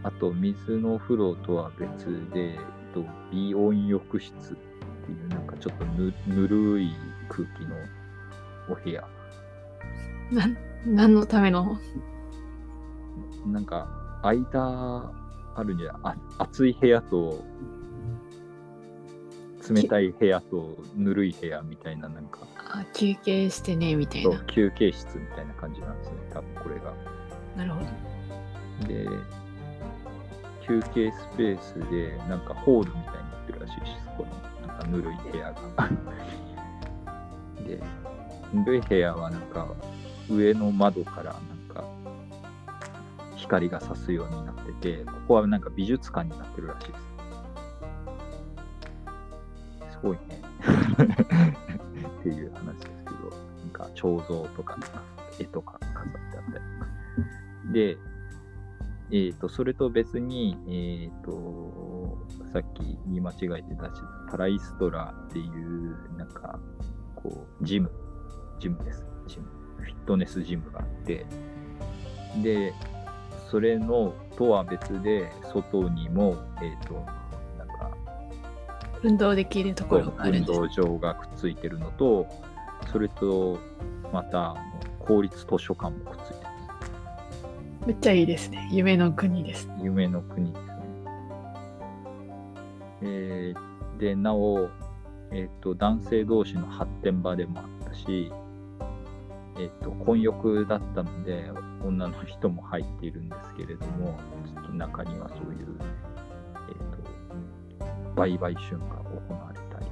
[0.02, 2.58] あと水のお風呂とは別で、えっ
[2.92, 4.56] と、美温浴室っ
[5.06, 6.92] ていうなんかちょっとぬぬるい
[7.28, 7.74] 空気の
[8.70, 9.08] お部屋。
[10.30, 11.78] なん何のための？
[13.46, 15.12] なんか、間
[15.54, 17.42] あるんじゃあ暑い部屋と、
[19.72, 24.38] 冷たい部屋と、ぬるい部屋みたいな、なんか、あ休憩してねみたいな。
[24.46, 26.92] 休憩室みたいな感じなんですね、多分これが。
[27.56, 28.88] なるほど。
[28.88, 29.08] で、
[30.66, 35.90] 休憩スペースで、なんかホールみたいになってるらしいし、そこの、なんかぬるい部屋が。
[37.66, 37.80] で、
[38.52, 39.68] ぬるい部屋はなんか、
[40.30, 41.84] 上の窓からなんか、
[43.36, 47.13] 光が差すようになってて、ここはなんか美術館になってるらしいです。
[50.04, 50.42] すごいね。
[52.20, 54.78] っていう話ですけど、なんか彫像とか、
[55.38, 57.72] 絵とか飾ってあったりとか。
[57.72, 57.96] で、
[59.10, 62.18] えー、とそれと別に、えー、と
[62.52, 66.58] さっき言い間違えてたしパライストラっていうなんか
[67.14, 67.90] こうジム
[68.58, 69.46] ジムですジム
[69.78, 71.26] フィットネスジムがあって
[72.42, 72.72] で
[73.50, 77.06] それのとは別で外にもえっ、と
[79.04, 80.52] 運動できるところがあるん運です。
[80.52, 82.26] 動場がくっついてるのと
[82.90, 83.58] それと
[84.12, 84.56] また
[84.98, 88.66] 公立図書館もくっついてますめっちゃいいですね。
[88.72, 89.68] 夢の国です。
[89.82, 90.74] 夢の国ですね。
[93.02, 94.68] えーで、なお、
[95.30, 98.30] えっ、と、男性同士の発展場でもあったし、
[99.58, 101.50] えっ、と、混浴だったので、
[101.84, 106.13] 女の人も入っているんですけれども、ちょっと中にはそういう、えっ、と、
[108.14, 108.84] 売買春が
[109.28, 109.86] 行われたり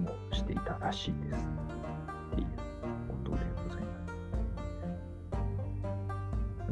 [0.00, 1.48] もしていたらしいです。
[2.32, 2.46] っていう
[3.08, 3.92] ことでございま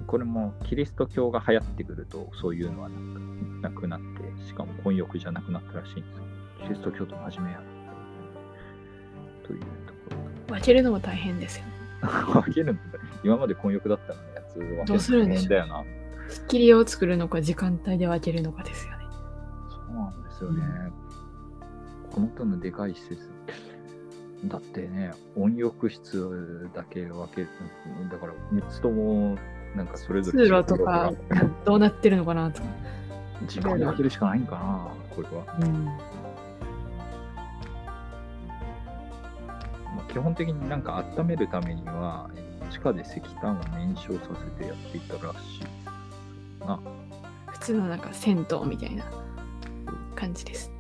[0.00, 0.04] す。
[0.06, 2.88] これもキリスト教が流行ってくるとそういうのは
[3.60, 6.24] なくなってしかも混浴じゃなくなったらしいんですよ
[6.62, 7.64] キリスト教徒真面目やな
[9.46, 9.66] というと
[10.14, 11.72] こ分けるのも大変ですよね。
[12.02, 12.82] ろ分けるんだ
[13.24, 15.84] 今まで混浴だったのやつ分けるどうするんでしょうだよな
[16.28, 19.04] 仕切りを作るのか時間帯で分けるのかですよね。
[19.70, 20.62] そうなんですよね、
[22.10, 23.30] この手のでかい施設
[24.46, 27.48] だってね温浴室だけ分ける
[28.10, 29.38] だから3つとも
[29.76, 31.12] なんかそれぞれ通路とか
[31.64, 32.68] どうなってるのかなとか。
[33.48, 35.84] 時間で分けるしかないんかなこれはうん。
[35.84, 35.98] ま
[40.08, 46.80] あ、基本的になんか温めるためには、え地下で石炭を燃焼させてやっていたらしいな。
[47.48, 49.04] 普通のなんか銭湯みたいな
[50.14, 50.70] 感じです。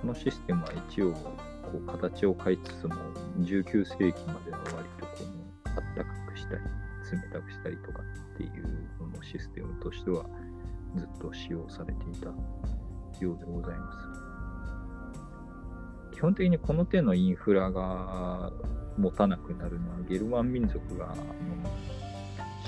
[0.00, 1.32] このシステムは一応こ
[1.74, 2.94] う形を変えつつも
[3.40, 5.24] 19世紀までは割とこ
[5.64, 6.60] のあったかくしたり
[7.10, 8.02] 冷たくしたりとか
[8.34, 8.62] っていう
[9.00, 10.24] ののシステムとしては
[10.96, 14.28] ずっと使用されていたようでございます。
[16.14, 18.52] 基本的にこの手のインフラが
[18.96, 21.14] 持たなくなるのはゲルマン民族が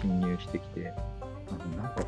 [0.00, 0.92] 侵入してきて
[1.48, 2.04] あのなんか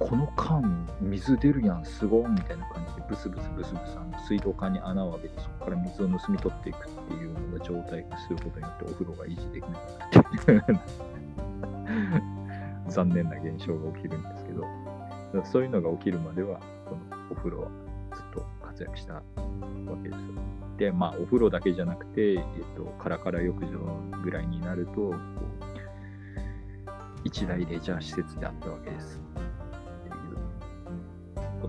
[0.00, 9.78] この缶水出るやんすごいみたいな感じでブスブスブスブスあの水道管に穴を開けてそこから水を盗み取っていくっていうのが状態化することによってお風呂が維持できな
[10.38, 10.80] くなって
[12.88, 14.64] 残念な現象が起きるんですけど
[15.44, 16.58] そういうのが起きるまでは
[16.88, 17.68] このお風呂は
[18.14, 19.22] ずっと活躍したわ
[20.02, 20.20] けですよ
[20.78, 22.40] でまあお風呂だけじゃなくて、えっ
[22.74, 23.78] と、カラカラ浴場
[24.22, 25.14] ぐらいになると
[27.22, 29.20] 一大レジャー施設であったわけです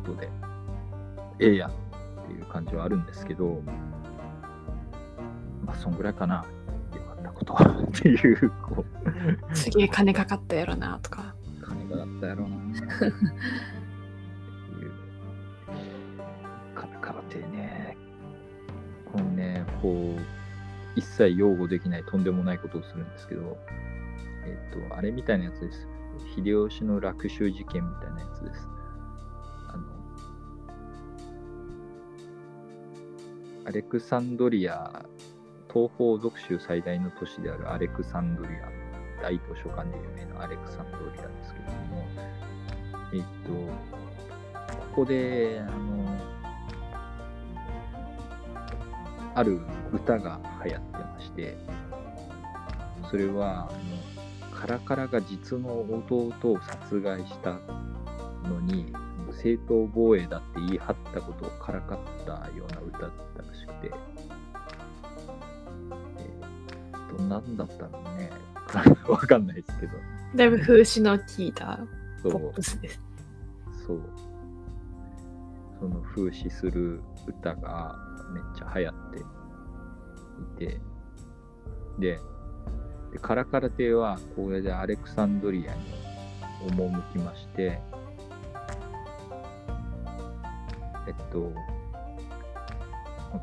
[0.01, 0.29] ことで、
[1.39, 1.73] ええやんっ
[2.27, 3.61] ていう感じはあるんですけど、
[5.65, 6.45] まあ、そんぐらいかな、
[6.93, 8.85] よかったことはっていう、こ
[9.51, 11.35] う、すげえ金かかったやろなとか。
[11.61, 13.13] 金があったやろうなっていう。
[16.75, 17.97] 金かかってね、
[19.11, 20.21] このね、こう、
[20.95, 23.57] 一切擁護できないとんでもないことをするんですけど、
[24.45, 25.88] えっと、あれみたいなやつです。
[26.36, 28.67] 秀吉の落州事件みたいなやつです。
[33.64, 35.05] アレクサンドリア、
[35.72, 42.07] 東方属州最大の都市であるアレクサンドリア、大図書館で有名なアレクサンドリアですけれども、
[43.14, 43.51] えっと、
[44.74, 46.18] ここで、あの、
[49.36, 49.59] ある
[49.93, 51.55] 歌が流行ってまして、
[53.12, 53.74] それは、あ
[54.49, 57.59] の、カラカラが実の弟を殺害した
[58.49, 58.91] のに、
[59.41, 63.91] 正当防衛だって言い張ったことをからかったような歌だったらしくて、
[66.17, 68.29] えー、と、なんだったのね、
[69.09, 69.93] わかんないですけど、
[70.35, 71.79] だいぶ風刺の効いた
[72.23, 73.01] ポップ、スです。
[73.87, 74.01] そう。
[75.79, 77.95] その風刺する歌が
[78.33, 79.11] めっちゃ流行っ
[80.57, 80.81] て、て、
[81.99, 82.19] で、
[83.11, 85.81] でカラカラ帝はこれでアレクサンドリアに
[86.69, 87.81] 赴きまして、
[91.08, 91.52] えっと、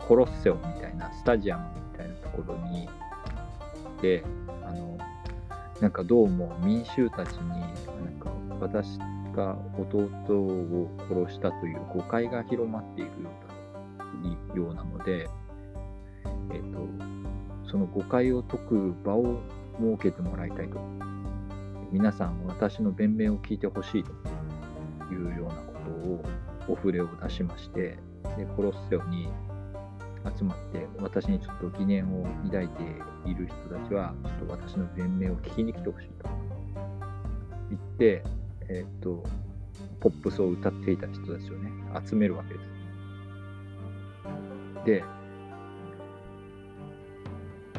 [0.07, 2.89] コロッセオみたいなスタジアムみたいなところに
[4.01, 4.25] で、
[4.65, 4.99] あの、
[5.81, 7.69] なんかどうも民衆たちに、なん
[8.21, 8.31] か
[8.61, 8.99] 私
[9.35, 9.99] が弟
[10.35, 13.59] を殺したという誤解が広まっているようだ
[14.55, 15.29] ようなので、
[16.53, 19.41] えっ、と、その誤解を解く場を
[19.79, 20.81] 設けてもらいたいと。
[21.91, 24.11] 皆さん、私の弁明を聞いてほしいと
[25.13, 26.25] いうようなことを
[26.69, 27.99] お触れを出しまして、
[28.37, 29.29] でコロッセオに
[30.37, 32.83] 集まって、私にちょっと疑念を抱いて
[33.27, 36.29] いる人たちは、ちょっと私の弁明を聞きに来てほしいと
[37.71, 38.23] 言って、
[38.69, 39.25] えっ、と、
[40.01, 41.71] ポップスを歌っていた人たちをね、
[42.07, 42.79] 集めるわけです。
[44.85, 45.05] で、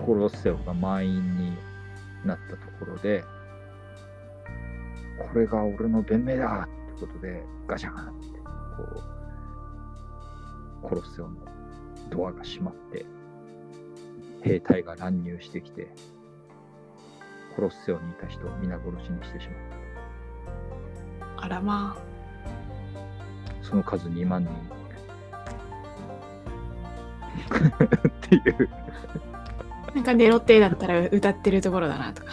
[0.06, 1.54] コロッセオが満員に
[2.26, 3.24] なったところで、
[5.32, 8.19] これが俺の弁明だってことで、ガシャン、
[8.80, 9.04] こ
[10.84, 11.36] う、コロッセオの
[12.10, 13.06] ドアが閉まって、
[14.42, 15.90] 兵隊が乱入してきて、
[17.56, 19.58] コロッセオにいた人を皆殺しにしてしまっ
[21.38, 21.46] た。
[21.46, 21.98] あらま
[23.62, 24.52] その数2万人。
[28.08, 28.70] っていう、
[29.88, 29.92] あ。
[29.94, 32.32] なんかネロテだったら歌ってるところだなとか、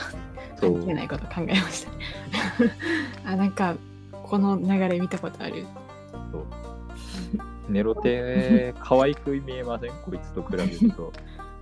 [0.61, 1.93] 関係ないこと考えました。
[3.33, 3.75] あ、なんか、
[4.13, 5.67] この流れ見たことある。
[7.69, 9.91] ネロテ、可愛く見えません？
[10.05, 11.13] こいつと比べると。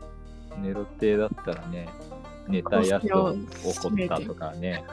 [0.60, 1.88] ネロテだったらね、
[2.48, 4.84] ネタやっと怒ったとかね、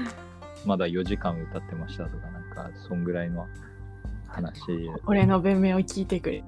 [0.66, 3.46] まだ4時間歌ってましたとか、なんか、そんぐらいの
[4.26, 6.44] 話、俺の弁明を聞いてくれ。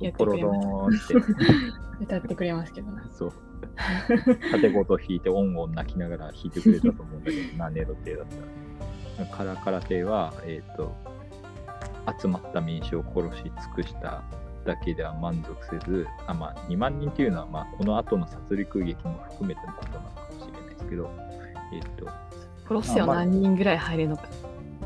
[0.00, 1.14] やってくれます。
[1.16, 1.24] って、
[2.00, 3.08] 歌ってくれますけどな。
[3.12, 3.32] そう。
[4.52, 8.42] 縦ごと弾いて、オンオン泣きながら弾いてくれたと思うんだけど、な、ネロテだったら。
[9.30, 10.94] カラカラテは、えっ、と、
[12.20, 14.22] 集まった民衆を殺し尽くした
[14.64, 21.10] だけでは満足せず、あまあ、2万人っていうのは、まあ、この後の殺戮劇も含めてのことなのかもしれないですけど、
[21.72, 22.06] えっ、と、
[22.68, 24.28] コロッセオ何人ぐらい入るのか。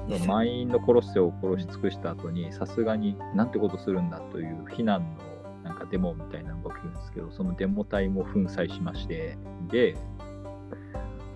[0.09, 5.29] ですよ満員のコロッセオを殺し尽くした後に、さすがになんてことするんだという非難の
[5.65, 9.37] なんかデモみたいなのが起きるんですけど、そのデモ隊も粉砕しまして、
[9.71, 9.97] で、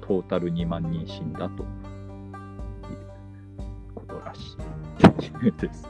[0.01, 1.64] トータル2万人死んだと
[4.12, 4.56] ことらし
[5.42, 5.88] いです。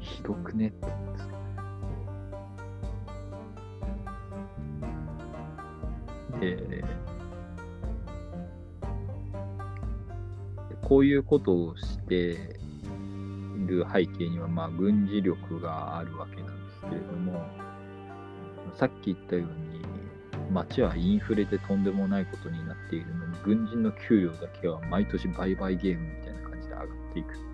[0.00, 1.28] ひどくねって思うんです
[6.40, 6.84] けどで、
[10.82, 17.44] こういうことをしている背景には、まあ、軍事力があるわけなんですけれども、
[18.74, 19.50] さっき言ったように、
[20.52, 26.25] 街はインフレでとんでもないことになっているのに、軍人の給料だけは毎年売買ゲームみ
[27.22, 27.46] っていくっていう。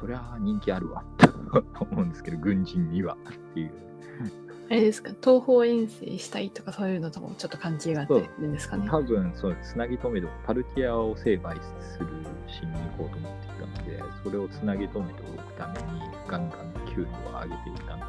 [0.00, 1.28] そりゃあ人気あるわって
[1.80, 3.72] 思うんですけど、軍人にはっていう。
[4.70, 8.86] あれですか、東方遠征したいとかそういうのともちょっと関係があってるんですかね？
[8.90, 12.06] 多分そうつなぎ止めてパルティアを成敗する
[12.46, 18.06] しに行こうと思っていたのでそれをつなぎ止めておくためにガンガン給料を上げていたんだ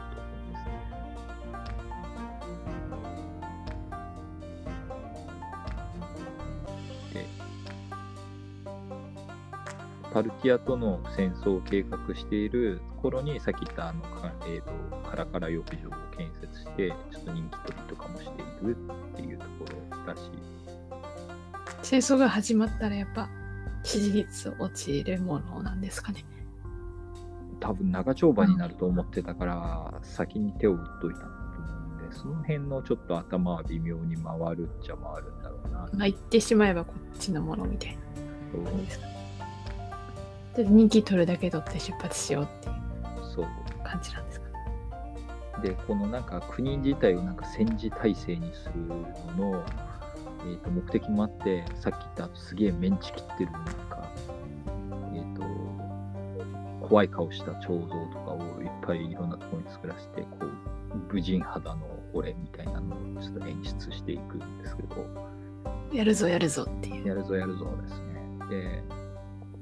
[10.19, 18.75] パルティアとの戦争を計画している頃にさっき言ったあのか、えー、とカラカラ浴場を建設してちょっと人気取りとかもしている
[19.13, 19.49] っていうとこ
[19.93, 20.31] ろらしい
[21.83, 23.29] 戦争が始まったらやっぱ
[23.85, 26.25] 支持率落ちるものなんですかね。
[27.61, 35.79] 多分長丁場になると思ってたから、先に手を打っといたと思うんで、その辺のちょっと頭は微妙に回るっちゃ回るんだろうな。
[35.79, 37.99] まあ言ってしまえばこっちのものみたいな
[38.51, 39.18] そうですかね。
[40.63, 42.75] で人気取るだけ取って出発しようっていう
[43.83, 44.53] 感じなんですかね。
[45.63, 48.81] で、このなんか国自体をなんか戦時体制にする
[49.37, 49.65] のの、
[50.41, 54.11] えー、と目的もあって、さっき言ったすげえメンチ切ってるなんか、
[55.13, 65.05] えっ、と、怖い顔した彫像とかをいっぱいいろんなところに作らせて、こう、武人肌の俺みたいなのをちょっと演出していくんですけど、
[65.93, 67.07] やるぞやるぞっていう。
[67.07, 68.19] やるぞやるぞですね。
[68.49, 68.98] で、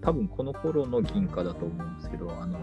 [0.01, 2.59] 多分この頃の銀貨だと思うんですけど、あの、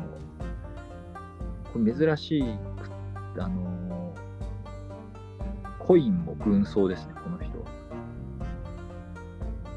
[1.73, 4.15] これ珍しいく、あの、
[5.79, 7.65] コインも軍装ですね、この人。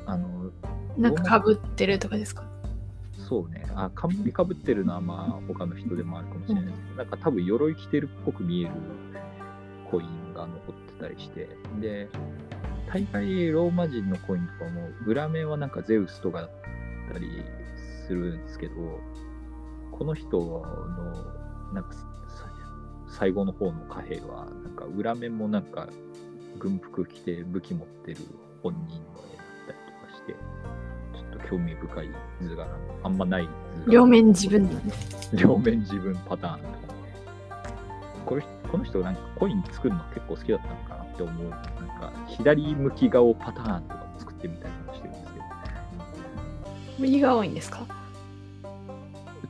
[0.06, 0.52] あの、
[0.98, 2.44] なんかかぶってるとかですか？
[3.18, 3.66] そうね。
[3.76, 8.72] あ、冠かぶってるのはまあ他の人でもあるかもしれないですけど、なんか多分鎧着てるっぽく見える
[9.92, 11.50] コインが残ってたりして、
[11.82, 12.08] で、
[12.88, 16.50] 大概ローマ人のコインとかも裏面はなんかゼウスとか
[17.18, 17.44] たり
[18.08, 18.74] するんですけど、
[19.92, 20.62] この人の
[21.74, 22.06] なんかさ
[23.10, 25.88] 最後の方の貨幣は、なんか裏面もなんか
[26.60, 28.18] 軍服着て武器持ってる
[28.62, 29.02] 本人の
[29.34, 30.34] 絵だったりとかして、
[31.14, 32.10] ちょっと興味深い
[32.42, 32.68] 図柄、
[33.04, 33.50] あんまない図
[33.86, 33.94] 柄。
[33.94, 35.36] 両面自分なんです。
[35.36, 36.80] 両面自分パターンとかね
[38.26, 41.50] これこの人なんかコイン作るの結構好きだったのかなって思う。
[41.50, 41.62] なん
[42.00, 44.87] か左向き顔パターンとかも作ってみたりと
[47.00, 47.86] 右が多いんですか？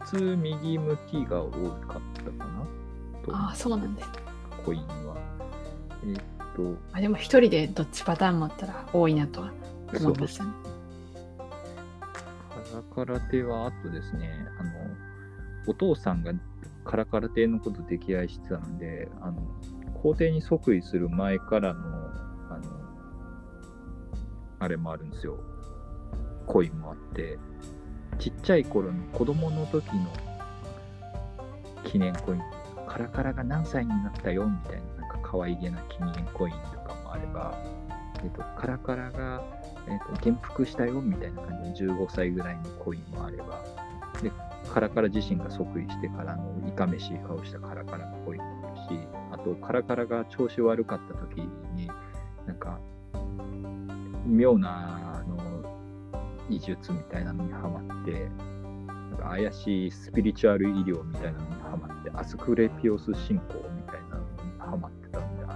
[0.01, 2.65] 普通右向きが多かったかな
[3.25, 4.09] とああ、そうなんです。
[4.65, 5.17] コインは。
[6.03, 6.23] えーっ
[6.55, 9.51] と、あでも一人でどっちパターンもあったら多いなとは
[9.99, 10.51] 思いましたね。
[12.95, 14.29] カラカラ亭はあとですね、
[14.59, 14.71] あの、
[15.67, 16.33] お父さんが
[16.85, 19.41] カラカラ亭のこと溺愛してたので、あの、
[20.01, 21.79] 皇帝に即位する前からの、
[22.49, 22.63] あの、
[24.59, 25.37] あれもあるんですよ。
[26.47, 27.37] コインもあって、
[28.17, 30.11] ちっちゃい頃の子供の時の
[31.83, 32.41] 記念コイン、
[32.87, 37.55] カラカラが何歳になったよみたいな、なんか可愛げな記念コインとかもあれば、
[38.23, 39.43] えっと、カラカラが
[39.87, 43.63] えー、と元服したよみたいな感じの15歳ぐらいのコインもあれば、
[44.21, 44.31] で、
[44.73, 51.39] カラカラ自身が即位してからのいかめしい顔したカラカラのコインもあるし、あと、カラカラが調子悪かった時
[51.73, 51.89] に、
[52.45, 52.79] なんか、
[54.25, 55.37] 妙な、あの、
[56.49, 58.29] 医術みたいなのにハマって、
[58.87, 65.47] なんか怪しいスピリチュアル医療みたいなのにハマって、アスクレピオス信仰みたいなのにハマってたんで、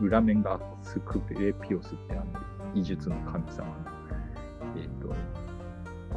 [0.00, 2.24] 裏面がアスクレピオスってあの、
[2.74, 3.74] 医術の神様の、
[4.76, 5.14] えっ、と、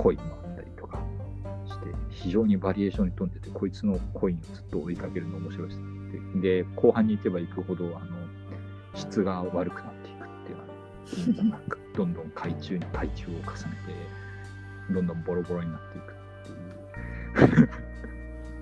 [0.01, 0.99] コインもあったりとか
[1.65, 5.81] して、非常にバリエーションに富んでて、こいつのコインをずっと追いかけるの面白いです。
[6.41, 8.17] で、後半に行けば行くほど、あの、
[8.95, 13.41] 質が悪くなっていくっていう、あのなんかどんどん海中に海中を重ね
[14.87, 16.13] て、どんどんボロボロになっていく
[17.41, 17.69] っていう。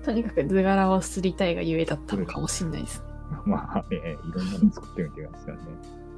[0.02, 3.06] とにかく図柄をすりたいがゆえだったのかもしれないですね。
[3.44, 5.60] まあね、いろんなの作ってみてくださいね。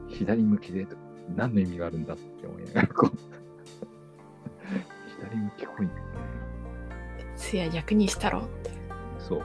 [0.07, 0.87] 左向きで
[1.35, 3.19] 何の意味があるんだって思いながら、こう。
[5.21, 5.91] 左向きコイン。
[7.35, 8.71] せや逆にしたろって。
[9.19, 9.43] そう。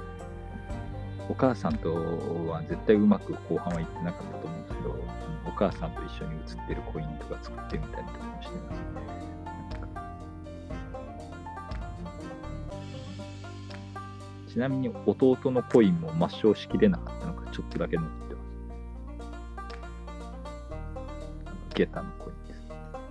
[1.27, 1.95] お母さんと
[2.49, 4.62] は絶対うまく後半はいってなかったと思う
[5.45, 8.85] お母さんと一緒に写ってるコインとか作ってみたりとかもしてますね。
[14.47, 18.41] ちなみに弟のコインも抹消しきれなかったのがちょっとだけ残ってま
[21.71, 21.75] す。
[21.75, 22.61] ゲタのコインです。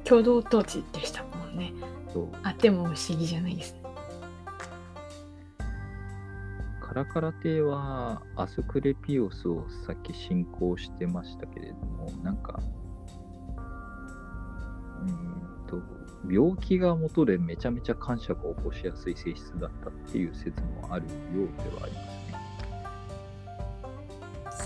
[0.04, 1.72] 共同統治でしたもんね。
[2.12, 3.82] そうあっても不思議じゃないですね。
[6.80, 11.91] カラカラ亭はアスクレピオスをさっき進行してましたけれども、
[12.22, 12.60] なんか、
[15.02, 15.80] うーんと、
[16.30, 21.10] 病気が元でめちゃめちゃ感触を起こしやすい性質だったっていう説もあるよ
[21.44, 22.04] うではあります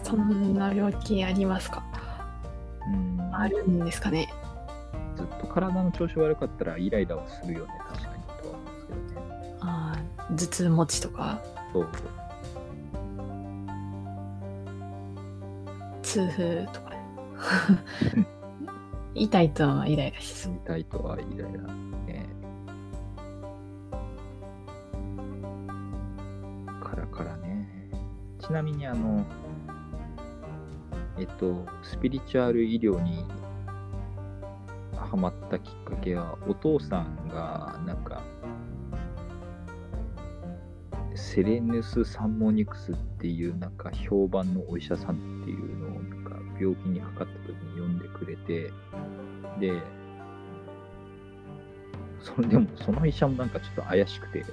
[0.01, 0.05] ね。
[0.05, 1.82] そんな病気ありますか？
[2.87, 3.20] うん。
[3.34, 4.32] あるんですかね？
[5.16, 9.57] ずっと体の調子悪かったらイライラはするよね、確かにとは思うんですけどね。
[9.61, 11.41] あー頭痛持ちとか？
[11.72, 11.89] そう。
[16.03, 16.86] 痛風とか？
[19.14, 21.61] 痛いとはイライラしそう痛いとはイライラ
[22.07, 22.28] ね。
[26.80, 27.68] カラカラね。
[28.38, 29.24] ちなみにあの、
[31.18, 33.24] えっと、スピリチュアル医療に
[34.97, 38.22] ハマったきっかけは、お父さんがなんか、
[41.14, 47.36] セレヌス・サンモニクスっていうなんか評判のお医者さんっていうのをなんか病気にかかった
[48.16, 48.72] くれて、
[49.60, 49.82] で、
[52.20, 54.44] それでもその医者もなんかちょっと怪しくて、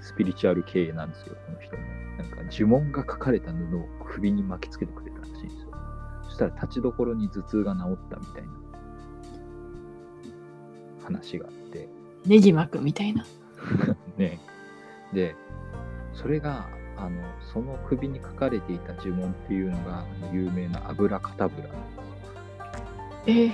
[0.00, 1.82] スピリチュアル系なんですよ、この人も。
[2.18, 5.70] なんか呪文が書かれた布を首に巻きつけてくれたらしいんですよ。
[6.24, 8.48] そしたら立ちどころに頭痛が治ったみたいな
[11.04, 11.88] 話があって、
[12.24, 13.24] ネギ巻くみたいな
[14.16, 14.40] ね。
[15.12, 15.36] で、
[16.12, 22.05] それが、あの、その首に書かれていた呪文っていうのが、有名なアブラカタブラなんですよ。
[23.26, 23.52] えー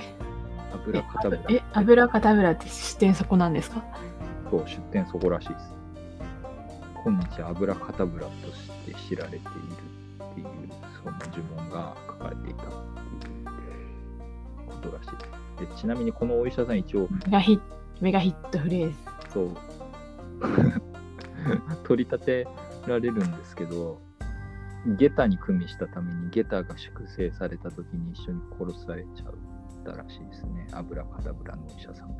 [0.73, 1.41] アブラカタブラ。
[1.49, 3.83] え油かたぶらって視点そこなんですか？
[4.49, 5.73] そう、出店そこらしいです。
[7.05, 10.47] 今日アブラカタブラとして知られているっていう、
[11.03, 12.81] その呪文が書かれていたっていう
[14.67, 15.17] ことらしいで
[15.67, 15.73] す。
[15.75, 17.63] でちなみにこのお医者さん一応、メガヒット
[18.01, 18.95] メガヒットフレーズ
[19.31, 19.49] そう、
[21.83, 22.47] 取り立て
[22.87, 24.01] られるんですけど、
[24.97, 29.29] ゲタに組みしたためにゲタが粛清された時に一緒に殺されちゃ
[29.91, 30.67] ったらしいですね。
[30.71, 32.15] アブラカダブラのお医者さん。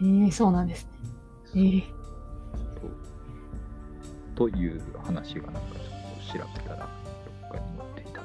[0.00, 0.86] ええそうなんです
[1.54, 1.60] ね。
[1.60, 1.80] ええ
[4.36, 6.86] とという話がなんかちょっと調べたらど
[7.46, 8.22] っかに載っていた。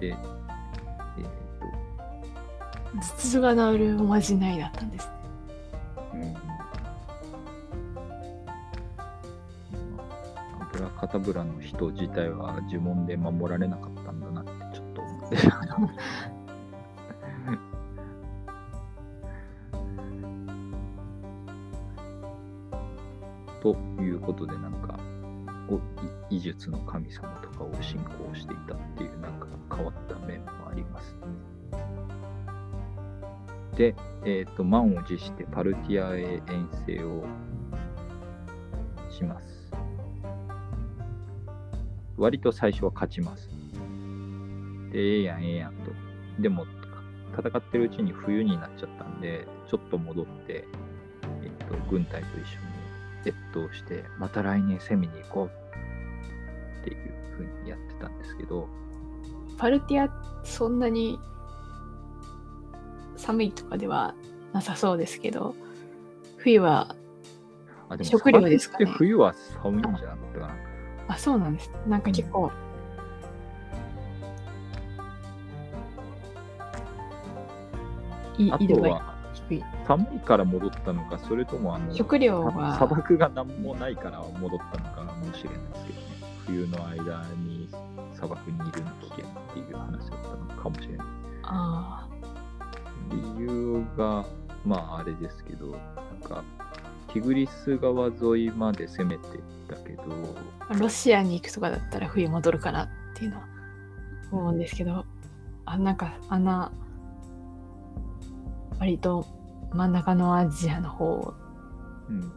[0.00, 0.16] で、えっ、
[2.94, 5.08] 頭痛が治るおまじないだったんです
[6.14, 6.34] うん。
[10.62, 14.35] アブラカタブラの人自体は呪文で守られなかったんだな
[15.30, 16.06] と思ってしまいました
[23.62, 24.98] ということでなんか
[26.30, 31.16] 医術の神様とかを信仰していたっていうなんか変わった面もあります。
[33.76, 37.24] で、えっ、と、満を持してパルティアへ遠征を
[39.10, 39.70] します。
[42.16, 43.50] 割と最初は勝ちます。
[44.92, 45.92] で、ええやん、ええやんと。
[46.40, 46.66] でも、
[47.36, 50.64] 戦ってるうちに冬になっちゃったんで、ちょっと戻って、
[51.42, 52.76] えっ、と、軍隊と一緒に
[53.26, 55.50] 越冬して、また来年攻めに行こう
[56.80, 58.68] っていう風にやってたんですけど、
[59.58, 61.18] パルティアそんなに
[63.16, 64.14] 寒いとかでは
[64.52, 65.54] なさそうですけど、
[66.36, 66.94] 冬は、
[68.02, 70.54] 食料ですかね冬は寒いんじゃなかったかな。
[71.08, 71.70] あ、そうなんです。
[71.86, 72.50] なんか結構、
[78.38, 79.16] いあとは。
[79.86, 86.06] 寒いから戻ったのか、それともあの食料さは砂漠が何もないから戻ったのかもしれないですけどね。
[86.46, 87.68] 冬の間に
[88.14, 91.06] 砂漠にいるの危険っていう話だったのかもしれない。
[91.42, 92.08] あ
[93.10, 94.24] 理由が、
[94.64, 95.78] まああれですけど、なん
[96.28, 96.42] か、
[97.12, 100.02] ティグリス川沿いまで攻めてったけど、
[100.68, 103.44] あ、ロシアに行くとかだったら冬戻るかなっていうのは
[104.32, 105.04] 思うんですけど、
[105.64, 106.72] あ、なんかあんな、
[108.78, 109.26] 割と
[109.72, 111.34] 真ん中のアジアの方
[112.08, 112.32] うん。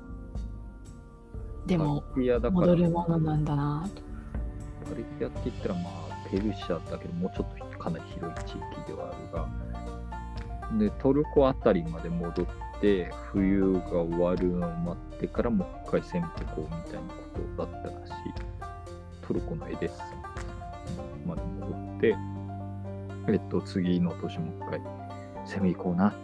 [1.66, 4.02] でもパルティアだから戻るものなんだなと。
[4.90, 12.46] パルティアって言ったら、まあ、ペルシャだけど、もうちょっとかなり広い地域ではあるが、で、トルコあたりまで戻っ
[12.82, 17.00] て、冬が終わるのを待ってからもう一回攻めてこうみたいな
[17.56, 18.14] ことだったらしい。
[19.28, 20.04] トルコのエデッサ
[21.26, 22.16] まで戻って、
[23.28, 24.82] えっと、次の年もう一回
[25.46, 26.16] 攻め行こうな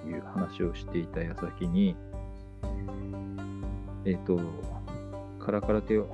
[0.00, 1.96] ていう話をしていた矢先に、
[4.04, 4.38] えっと、
[5.38, 6.08] カラカラテを、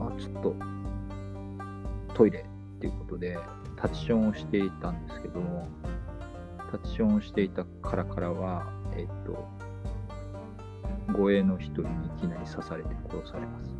[0.00, 0.56] あ、ちょっと、
[2.14, 2.44] トイレ
[2.76, 3.38] っていうことで、
[3.76, 5.68] タッチションをしていたんですけども、
[6.70, 9.48] タッチションをしていたカラカラは、えっと、
[11.12, 13.74] 護衛の一人にいきなり刺されて殺されます。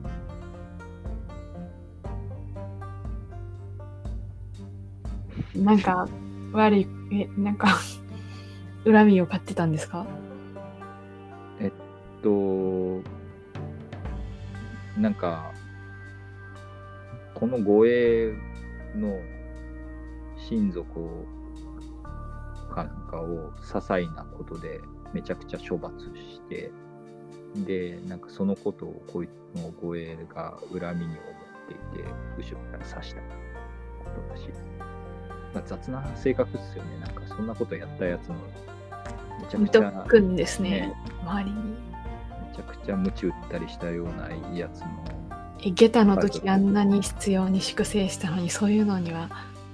[5.58, 6.08] なんか
[6.52, 7.68] 悪い、え、なんか
[8.90, 10.06] 恨みを買ってたんですか？
[11.60, 11.72] えっ
[12.22, 13.02] と、
[14.98, 15.52] なんか、
[17.34, 18.32] この護衛
[18.96, 19.20] の
[20.48, 21.26] 親族を
[22.74, 24.80] かなんかを些細なことで
[25.12, 26.70] めちゃくちゃ処罰して、
[27.56, 31.20] で、なんかそのことをこいつの護衛が恨みに思っ
[31.68, 32.08] ていて、
[32.38, 33.26] 後ろから刺したこ
[34.28, 34.48] とらし。
[35.54, 36.98] まあ、雑な性格ですよね。
[37.00, 38.34] なんかそんなことやったやつの
[39.38, 41.56] 見くちゃとくんですねね周りに。
[41.56, 45.18] めちゃくちゃ鞭打ったりしたようなやつの
[45.60, 49.28] え、ゲタの時あんなに必要に粛清したのに、そういうのには、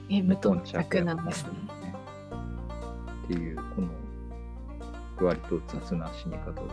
[0.08, 1.50] え、無頓着なんですね。
[3.24, 3.88] っていう、この
[5.26, 6.68] 割と雑な死に方を。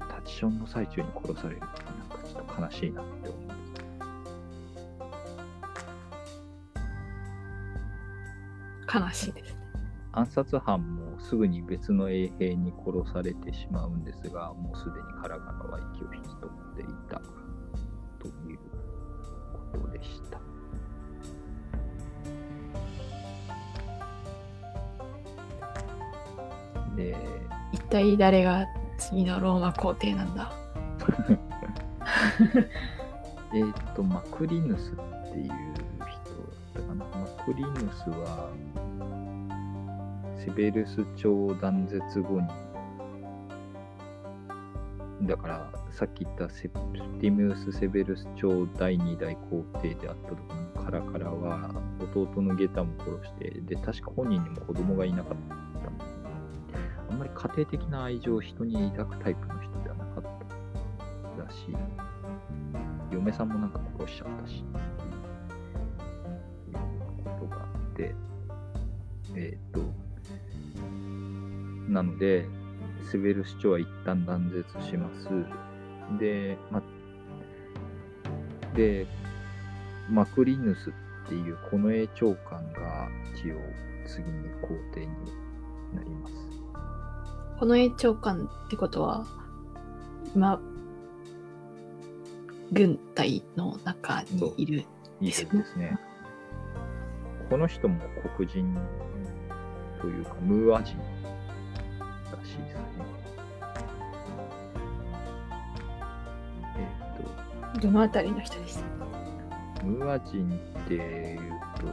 [0.00, 3.48] タッチションの最中に殺されるってなんかちょっと悲しいなって思う。
[9.06, 9.57] 悲しいですね。
[10.12, 17.20] 暗殺犯もすぐに別の衛兵に殺されてしまうんですが、もうすでにカラカラは息を引き取っていた
[18.18, 18.58] という
[19.72, 20.40] ことでした。
[26.96, 27.14] で、
[27.72, 28.66] 一体誰が
[28.98, 30.52] 次のローマ皇帝なんだ？
[33.54, 34.96] えっ、と、マクリヌスっ
[35.32, 35.54] ていう人
[36.02, 36.12] だっ
[36.74, 37.04] たかな。
[37.04, 37.10] マ
[37.44, 38.50] クリヌスは、
[40.48, 42.48] セベルス朝断絶後に、
[45.26, 46.80] だから、さっき言ったセプ
[47.20, 51.70] ティミウス・セベルス朝第二代皇帝であったところのカラカラは、
[52.14, 55.54] 弟のゲタも殺して、で、確か本人にも子供がいなかった。
[57.12, 60.24] あんまり家庭的な愛情を人に抱くタイプの人ではなかっ
[61.36, 61.76] たらしい。
[63.12, 64.70] 嫁さんもなんか殺しちゃったし、っ
[66.64, 66.78] ていう
[67.38, 68.14] ことがあって、
[71.88, 72.46] なので、
[73.10, 75.28] セベル市長は一旦断絶します。
[76.18, 76.82] で、ま、
[78.74, 79.06] で、
[80.10, 80.90] マクリヌス
[81.26, 83.56] っていう近衛長官が一応
[84.06, 85.06] 次に皇帝に
[85.94, 86.34] なります。
[87.58, 89.26] この栄長官ってことは、
[90.34, 90.60] 今、
[92.70, 94.84] 軍隊の中にいる。
[95.20, 95.98] いいですね。
[97.50, 97.98] この人も
[98.36, 98.76] 黒人
[100.00, 100.96] というか、ムーア人
[102.36, 102.82] らしいですね。
[106.76, 106.80] え
[107.70, 108.84] っと、どのあたりの人です
[109.80, 111.40] と、ムーア人っていう
[111.78, 111.86] と、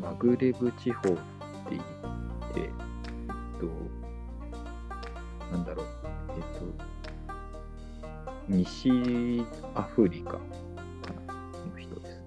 [0.00, 1.18] マグレブ地方って
[1.70, 1.82] 言っ
[2.54, 2.70] て、えっ
[3.60, 3.66] と、
[5.52, 5.86] なんだろう、
[6.36, 6.66] えっと、
[8.48, 9.44] 西
[9.74, 10.38] アフリカか
[11.26, 12.22] なの人です。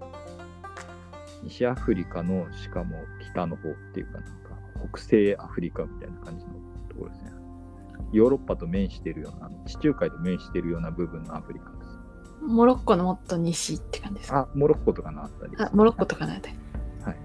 [1.43, 2.97] 西アフリカのしかも
[3.32, 4.48] 北の方っていうかなんか
[4.91, 6.53] 北西アフリカみたいな感じの
[6.89, 7.32] ところですね。
[8.11, 11.99] ヨーロッパと面しているような、地中海と面しているような部分のアフリカです。
[12.41, 14.39] モロッコのもっと西って感じですか？
[14.39, 16.55] あ、モロッコとかのあったりですあ、モロッコとかのあたり。
[17.03, 17.17] はい。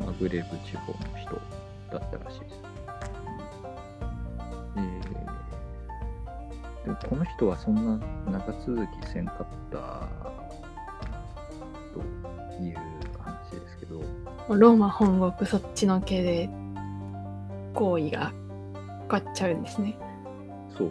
[0.00, 1.34] マグレブ地方の人
[1.92, 2.62] だったらしいです。
[4.76, 10.08] えー、でもこの人はそんな長続きせんかった
[11.92, 12.00] と
[12.60, 12.76] いう
[13.20, 14.02] 話ですけど、
[14.48, 16.50] ローマ本国そっちの系で
[17.74, 18.32] 行為が
[19.10, 19.98] 変わっちゃうんですね。
[20.76, 20.90] そう。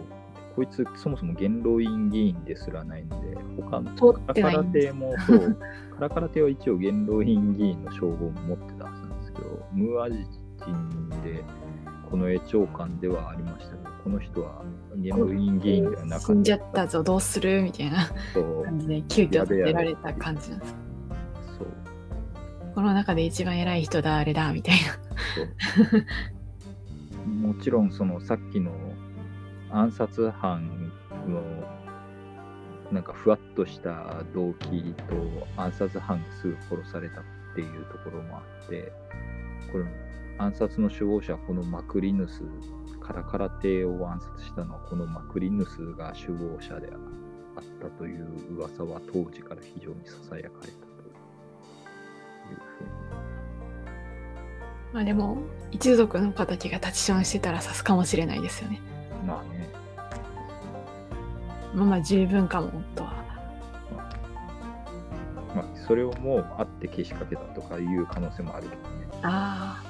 [0.54, 3.16] こいつ、そもそも元老院議員ですらないんで、
[3.56, 5.58] 他の通ってカラカラ亭もそう、
[5.98, 10.24] カラカラ亭は一応元老院議員の称号も持ってたはずなんですけど、ムーア人
[11.24, 11.44] で、
[12.08, 14.62] この絵長官ではありましたけど、この人は
[14.94, 16.26] 元老院議員ではなかった。
[16.26, 18.06] 死んじゃったぞ、どうするみたいな
[18.64, 20.76] 感じで急遽出られた感じなんです。
[21.58, 21.66] そう
[22.76, 26.04] この中で一番偉い人だ、あれだ、みたいな。
[27.26, 28.72] もちろんそのさっきの
[29.70, 30.92] 暗殺犯
[31.26, 31.42] の
[32.92, 35.14] なんかふわっとした動機と
[35.56, 38.92] 暗殺犯がすぐ殺されたっていうところもあって
[39.72, 39.84] これ
[40.38, 42.42] 暗殺の首謀者このマクリヌス
[43.00, 46.88] カラカラ邸を暗殺したのはこのマクリヌスが首謀者で
[47.56, 53.03] あったという噂は当時から非常にささやかれたというふうに
[54.94, 55.38] まあでも、
[55.72, 58.80] 一族の敵が立ちションしてたら刺すかもしれないですよね。
[59.26, 59.68] まあね
[61.74, 63.12] まあまあ十分かも、とは。
[65.52, 68.88] まあ、それをもうあってけしかけたとかいう可能性もあるけどね。
[69.22, 69.82] あ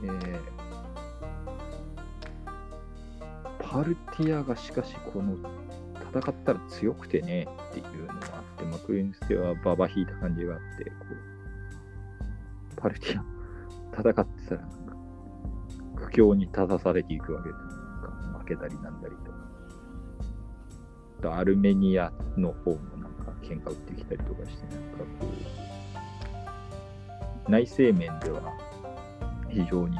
[0.00, 0.08] で、
[3.58, 5.36] パルティアがしかしこの
[6.14, 13.24] 戦ったら強くてねっていうのがあって、まあ、クリンステはババ引いた感じがあって、こう、パルティア
[14.00, 14.96] 戦ってたらなんか
[15.96, 17.60] 苦境に立たされていくわけです。
[17.60, 19.44] なんか負けたりなんだりとか。
[21.22, 25.26] とアルメニアの方もなんか喧嘩売ってきたりとかして、なんかこ
[27.48, 28.40] う、内政面では
[29.48, 29.96] 非常に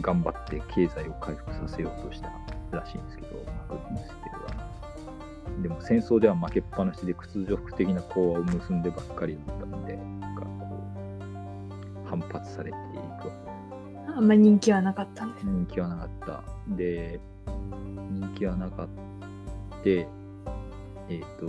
[0.00, 2.30] 頑張って経済を回復させようとした
[2.70, 4.19] らしいんですけど、マクリンステは。
[5.62, 10.48] でも戦争では負けっぱなしで屈辱的な講和を結んでばっかりだったんで、なんかこ
[12.04, 13.34] う、反発されていくわ
[14.04, 14.16] けあ。
[14.16, 15.46] あんまり人気はなかったんです。
[15.46, 16.44] 人気はなかった。
[16.74, 17.20] で、
[18.10, 19.00] 人気はなかった。
[21.10, 21.46] えっ、と、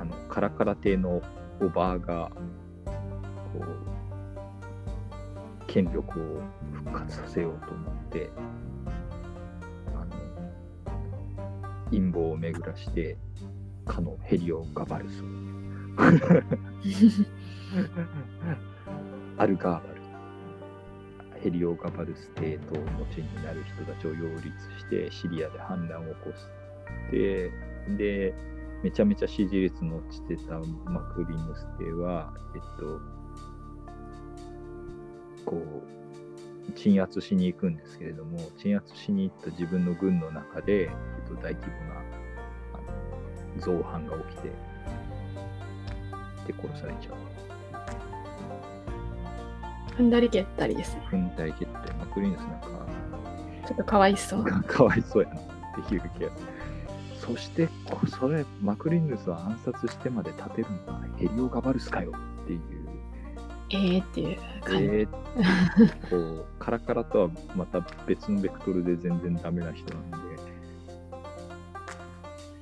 [0.00, 1.22] あの、カラカラ亭の
[1.60, 2.32] おばあが、
[2.84, 3.64] こう、
[5.68, 6.40] 権力を
[6.72, 8.30] 復活させようと思って、
[11.90, 13.16] 陰謀を巡らして、
[13.86, 15.26] かのヘリオガバルスを
[19.36, 20.00] アルガーバル、
[21.40, 26.50] ヘリオガバルス帝統の地になる人たちを擁立して、シリアで反乱を起こす。
[27.10, 27.50] で、
[27.96, 28.34] で、
[28.82, 30.58] めちゃめちゃ支持率の落ちてた
[30.90, 33.00] マクリヌス帝は、えっと、
[35.44, 35.99] こう、
[36.74, 40.88] 鎮圧しに行くんですけれども、鎮圧しに行った自分の軍の中で、えっ
[41.28, 42.02] と、大規模な
[43.58, 44.48] 造反が起きて、
[46.46, 47.14] で殺されちゃう。
[49.96, 51.02] 踏んだり蹴ったりですね。
[51.10, 52.86] 踏んだり蹴って、マクリヌスなんか、
[53.66, 54.44] ちょっとかわいそう。
[54.66, 56.30] かわいそうやなっていう気が
[57.20, 62.60] そしてこそれマクリンヌスを暗殺してまで立てるのはヘリオガバルスかよっていう
[63.70, 64.84] ええっていう感じ。
[64.84, 70.16] えー、こうカラカラとはまた別のベクトルで全然ダメな人なんで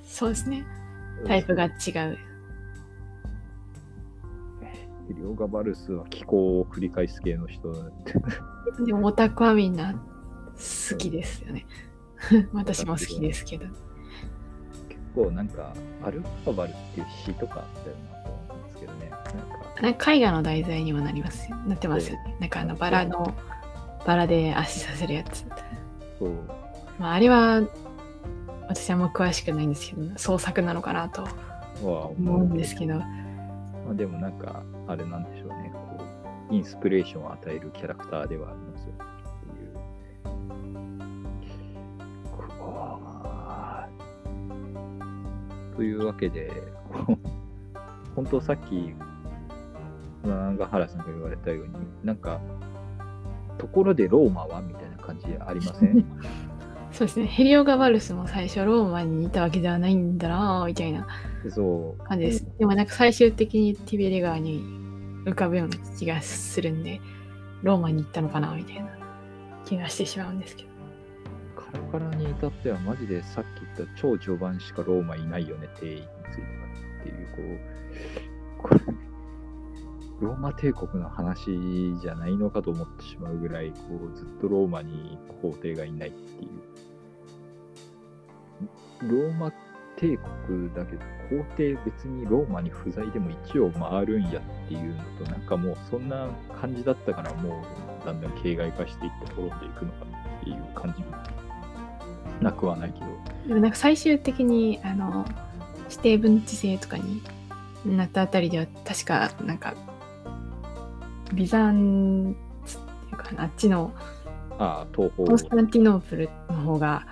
[0.05, 0.67] そうですね。
[1.27, 2.19] タイプが違う。
[5.09, 8.15] ヘリオガバルスは気候を繰り返す系の人なんで
[8.85, 11.65] でもオタクはみんな好きですよね。
[12.53, 13.65] 私も好きですけど。
[14.89, 18.08] 結構なんかアルファバルっていう詩とかあったよな
[19.83, 21.57] なんか絵画の題材にもなりますよ。
[21.66, 22.37] なってますよね。
[22.41, 23.35] なんかあのバラの、
[24.05, 25.47] バラで足させるやつ。
[26.18, 26.33] そう
[26.99, 27.62] まあ、あれは、
[28.68, 33.05] 私はあんま詳しくないんですけど、創作なのかなとは思うんですけど、ま
[33.93, 35.70] あ、でもなんかあれなんでしょうね。
[35.72, 36.05] こ
[36.51, 38.99] うインスピレーションを与えるキャラクターではありますよね。
[45.76, 46.51] というわけで
[48.16, 48.93] 本当さっき
[50.25, 51.73] 長原さんが言われたように
[52.05, 52.41] なんか
[53.59, 56.05] ところでローマはみたいな感じありません？
[56.91, 57.27] そうですね。
[57.27, 61.07] ヘリオガバルスも最初ローマにいたわけではないんだなぁみたいな
[61.51, 62.47] そう感じです。
[62.59, 64.62] でもなんか最終的にティベレ川に
[65.27, 67.01] 浮かぶような気がするんで、
[67.62, 68.89] ローマに行ったのかなみたいな
[69.66, 70.69] 気がしてしまうんですけど。
[71.57, 73.47] カラカラに至ってはマジでさっき
[73.77, 76.49] 言った超序盤しかローマいないよね、帝位については
[77.01, 77.59] っていう、
[78.59, 78.81] こう、これ、
[80.21, 83.77] ローマ帝国の話じゃないのかと思ってしまうぐらい、こ
[84.12, 86.51] う、ずっとローマに皇帝がいないっていう。
[89.03, 89.53] ローマ
[89.97, 96.29] 帝国だけど、皇帝別にローマに不在でも一応回るんやっていうのと、なんかもうそんな
[96.61, 97.62] 感じだったから、も
[98.03, 100.07] うだんだん形骸化していって滅んでいくのか
[100.41, 101.16] っていう感じも
[102.41, 103.07] なくはないけど。
[103.47, 105.25] でもなんか最終的にあの
[105.91, 107.23] 指定分治制とかに
[107.85, 109.75] なったあたりでは確かなんか
[111.35, 113.93] ビザンツっていうかあっちの
[114.59, 117.07] ああ、東方コンスタンティノープルの方が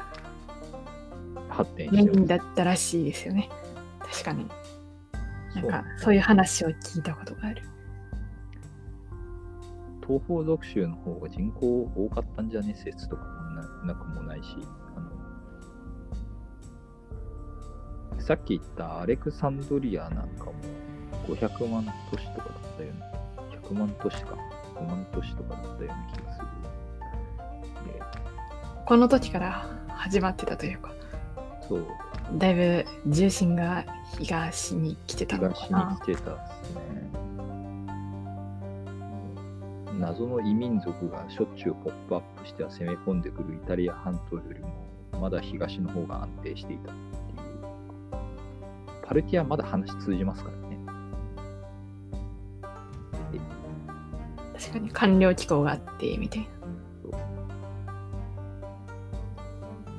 [1.49, 3.49] 発展メインだったらしいですよね。
[4.01, 4.47] 確かに。
[5.55, 6.15] なんかそう。
[6.15, 7.63] いう話を聞いたことがある。
[10.07, 14.57] 東方属州の方が人口多かったんじゃね説とかもななくもないし、
[14.97, 15.01] あ
[18.15, 20.53] のさっき言ったアレクサンドリアなんかも
[21.29, 23.16] 500万都市とかだったよね。
[23.71, 24.37] 100万都市か。
[24.77, 26.47] 5万都市とかだったような気がする。
[27.93, 28.03] で、
[28.85, 30.93] この時から始まってたというか
[31.67, 31.87] そう、
[32.35, 33.85] だいぶ重心が
[34.19, 36.81] 東に来てたの東かなに来てたっすね。
[39.99, 44.69] 謎の異民族がしょっちゅうポップアップしては攻め込んでくるイタリア半島よりも
[45.19, 47.07] まだ東の方が安定していたっていう。
[49.03, 50.66] パルティアまだ話通じますから
[54.59, 54.91] 確かに。
[54.91, 56.49] 官僚機構があってみたいな。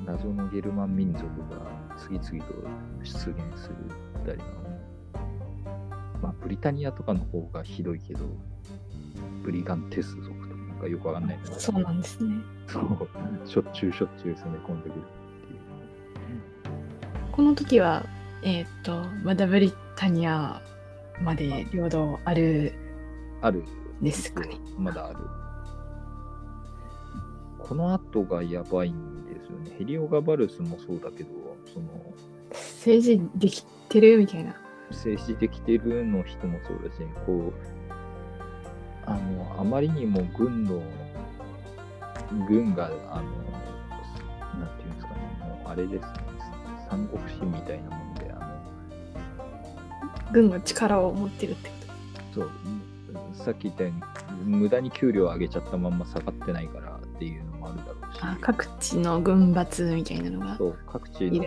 [0.06, 1.60] 謎のゲルマン民族が
[1.98, 2.54] 次々と
[3.02, 3.76] 出現する
[4.24, 4.44] たりの、
[6.22, 8.20] まあ、ブリタニアとかの方がひどいけど、
[9.42, 12.36] ブリガンテス族とかなんかよくわかんないそうなんですね。
[12.66, 13.08] そう、
[13.44, 15.04] しょっちゅうしょっちゅう攻め込んでくるっ
[15.46, 15.60] ていう。
[17.32, 18.04] この時は
[18.42, 20.62] えっ、とまだブリタニア
[21.22, 22.72] まで領土ある
[23.42, 23.64] ある。
[24.02, 24.56] ですかね。
[24.78, 25.18] まだある。
[27.58, 29.76] この後がやばいんですよね。
[29.78, 31.30] ヘリオガバルスもそうだけど、
[31.72, 31.86] その、
[32.50, 34.54] 政治できてるみたいな。
[34.90, 37.52] 政治できてるの人もそうだし、こう、
[39.04, 40.82] あの、あまりにも軍の、
[42.46, 43.48] 軍が、あの、
[44.58, 46.08] なんていうんですかね、もうあれですね、
[46.88, 48.38] 三国志みたいなもんで、あ
[50.24, 51.74] の、軍が力を持ってるってこ
[52.34, 52.50] そう、
[53.38, 58.20] さっき言ったように、無駄に給料上げちゃったまんま下がってないからっていうのもあるだろうし。
[58.40, 61.44] 各地の軍閥みたいなのがそう各地の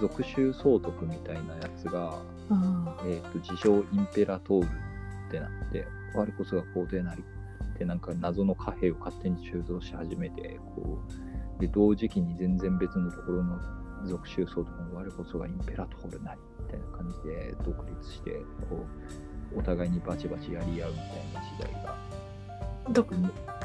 [0.00, 2.18] 属州総督みたいなやつが、
[2.50, 7.22] あえー、と自称インペラトールってなって、我こそが皇帝なり
[7.74, 10.98] ってなんか謎の貨幣を勝手に鋳造し始めて、こ
[11.58, 13.58] う、で、同時期に全然別のところの
[14.06, 18.30] 属州総督の我こそがインペラトールなりみたいな感じで独立して、
[18.68, 21.90] こう、お互いにバチバチやり合うみたいな時代が。
[22.86, 23.06] あど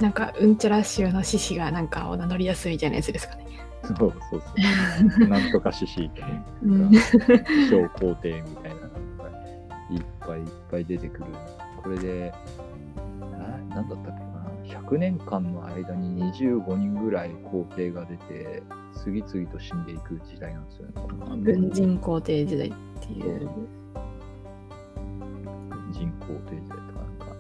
[0.01, 3.45] なんかうんちゃら州の獅子がなんかお名乗りやすいみたいなやつですかね。
[3.83, 5.27] そうそうそう。
[5.27, 6.11] なんとか獅子
[6.63, 7.01] うん自
[7.69, 9.29] 称皇帝みたいなのが
[9.89, 11.25] いっぱいいっぱい出てくる。
[11.81, 12.33] これで、
[13.19, 14.17] ななんだったっ
[14.65, 18.63] けな、100年間の間に25人ぐらい皇帝が出て、
[18.93, 20.93] 次々と死んでいく時代なんですよね。
[21.41, 23.49] 軍人皇帝時代っていう。
[25.89, 27.35] 軍人皇帝時代とか、なんか、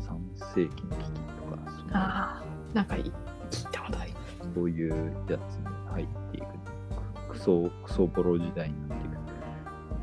[0.00, 3.02] 3世紀の危機とか、そのああ、なんかい
[3.50, 4.54] 聞いたことあります。
[4.54, 6.46] そういうやつに入っていく。
[7.30, 9.16] クソ、クソボロ時代になっていく。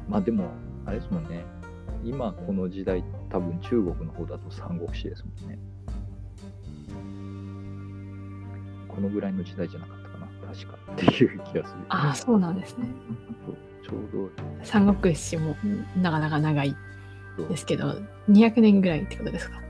[0.08, 0.52] まあでも、
[0.86, 1.44] あれですもんね。
[2.04, 5.60] 今この時代、多分中国の方だと三国志ですもんね。
[8.88, 10.28] このぐらいの時代じゃなかったかな。
[10.54, 11.80] 確かっていう気がする。
[11.90, 12.88] ああ、そうなんですね。
[13.84, 15.56] ちょうど三国志も
[15.98, 16.76] なかなか長い
[17.50, 17.96] ですけど、
[18.30, 19.62] 200年ぐらいってことですか？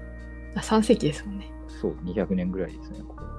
[0.55, 1.51] あ ?3 世紀ですもんね。
[1.67, 3.31] そう、200年ぐらいですね、これが。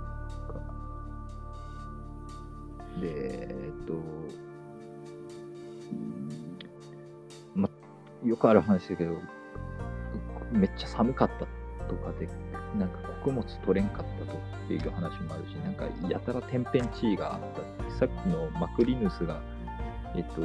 [3.00, 3.94] で、えっと、
[7.54, 7.68] ま、
[8.24, 9.16] よくある話だけど、
[10.52, 11.46] めっちゃ寒かった
[11.86, 12.28] とかで、
[12.78, 19.40] なんか穀物取れんかったとっていう話もあるし、なんかやたら天変地異があったって、さっきのマクリヌスが、
[20.14, 20.42] えっと、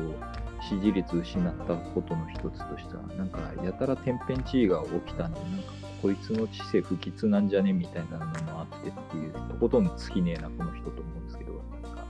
[0.62, 11.54] 支持率失ったことの一つとしては、なんかやたら天変地異が起きたんで、なんかこいつの知性不吉なんじゃねみたいなのもあってっていう、とことん尽きねえな、この人と思うんですけど、
[11.84, 12.06] なんか、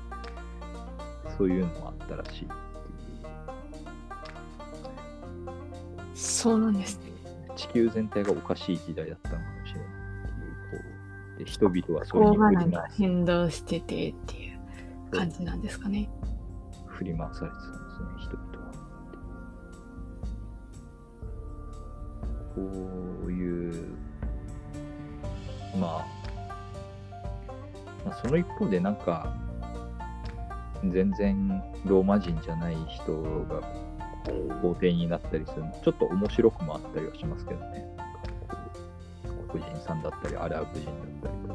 [1.37, 2.49] そういうのもあったらしいっていう。
[6.13, 6.99] そうなんです。
[6.99, 7.11] ね。
[7.55, 9.87] 地球全体がおかしい時代だったのかもしれない。
[9.87, 9.91] っ
[10.69, 10.79] てい。
[10.79, 10.85] う、こ
[11.35, 14.53] う、で、人々はそうがなんか回す変動しててってい。
[14.53, 14.57] う
[15.11, 16.09] 感じなんですかね。
[16.97, 18.73] 振り回されてたんですね、人々は。
[22.55, 22.61] こ
[23.27, 23.95] ういう、
[25.79, 26.05] まあ、
[28.03, 29.31] まあ、その一方でなんか、
[30.89, 33.61] 全然ローマ人じゃない人が
[34.61, 37.85] 皇帝になったりするのちょっと面白くもあったりはしますけどね。
[39.51, 41.46] 黒人さんだったり、アラブ人だったり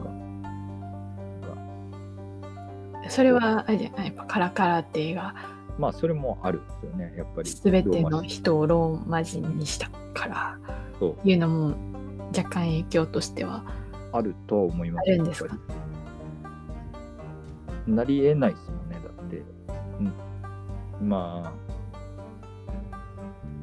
[3.09, 5.35] それは、あれじゃない、やっぱカラカラテが
[5.79, 7.51] まあ、それもあるんですよね、やっぱり。
[7.51, 10.59] 全ての人人をローマ人にしたから。
[10.99, 11.29] そう。
[11.29, 11.75] いうのも
[12.37, 13.65] 若干影響としては。
[14.13, 15.11] あるとは思います。
[15.11, 15.57] あるんですか？
[17.87, 19.43] なり得ないですもんね、だって。
[21.01, 21.53] うん、まあ、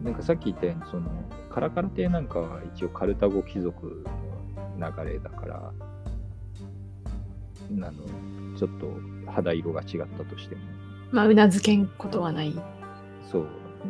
[0.04, 1.10] なんかさっき言ったように、その、
[1.52, 4.04] カラカラ帝なんかは一応カルタゴ貴族
[4.80, 5.72] の流れだから、
[7.72, 7.92] あの、
[8.58, 10.62] ちょっと肌色が違ったとしても、
[11.12, 12.54] まあうなずけんことはない。
[13.32, 13.44] そう、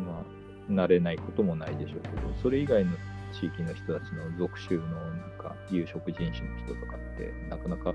[0.06, 0.24] まあ、
[0.70, 2.92] 慣れないこともないでしょうけど、それ以外の
[3.32, 7.94] 地域の人たちの属州のなんか有色人種の人とかって、なかなか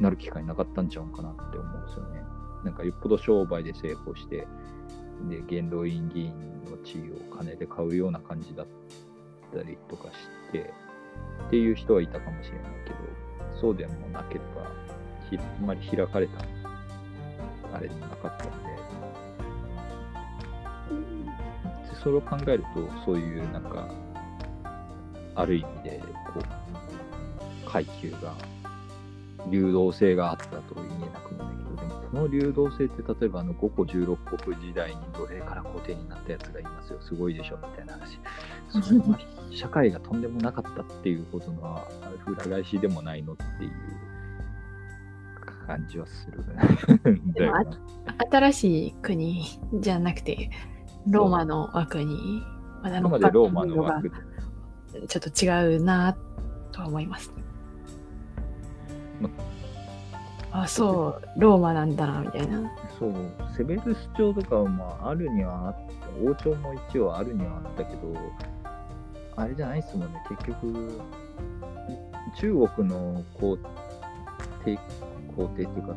[0.00, 2.22] なる機会なかったんちゃうかなって思うんですよね。
[2.64, 4.46] なんかよっぽど商売で成功して、
[5.28, 6.32] で、元老院議員
[6.70, 8.66] の地位を金で買うような感じだっ
[9.52, 10.72] たりとかして、
[11.46, 12.96] っていう人はいたかもしれないけど、
[13.60, 14.70] そうでもなければ、
[15.30, 16.38] ひあんまり開かれた
[17.72, 18.54] あれでもなかったんで、
[21.88, 23.88] でそれを考えると、そういうなんか、
[25.34, 26.02] ある意味で、
[26.34, 28.34] こう、階級が、
[29.50, 38.18] 流動性があったと言えなくもないけど、でもこの流動性って、例えばあの5個16国時代に奴隷から皇帝になったやつがいますよ、すごいでしょ、みたいな話。
[38.68, 39.18] それは
[39.50, 41.86] 社会がとんでもなかったっていうことのは、
[42.26, 43.72] 裏返しでもないのっていう
[45.66, 46.44] 感じはする。
[47.34, 47.64] でもあ
[48.30, 50.50] 新しい国じゃなくて
[51.06, 52.42] ローマの枠に
[52.82, 54.10] まだローマの枠
[54.92, 56.16] でちょっと違うな
[56.72, 57.32] とは思います。
[60.54, 62.70] あそうローマなんだなみたいな。
[62.98, 63.14] そう、
[63.56, 68.14] セベルス朝とかはまああるにはあった、王朝も一応あるにはあったけど、
[69.36, 71.00] あれじゃないっすもんね、結局、
[72.36, 73.56] 中国の皇
[74.64, 74.78] 帝、
[75.34, 75.96] 皇帝っていうか、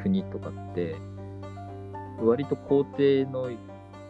[0.00, 0.96] 国とかって、
[2.24, 3.50] 割と皇帝の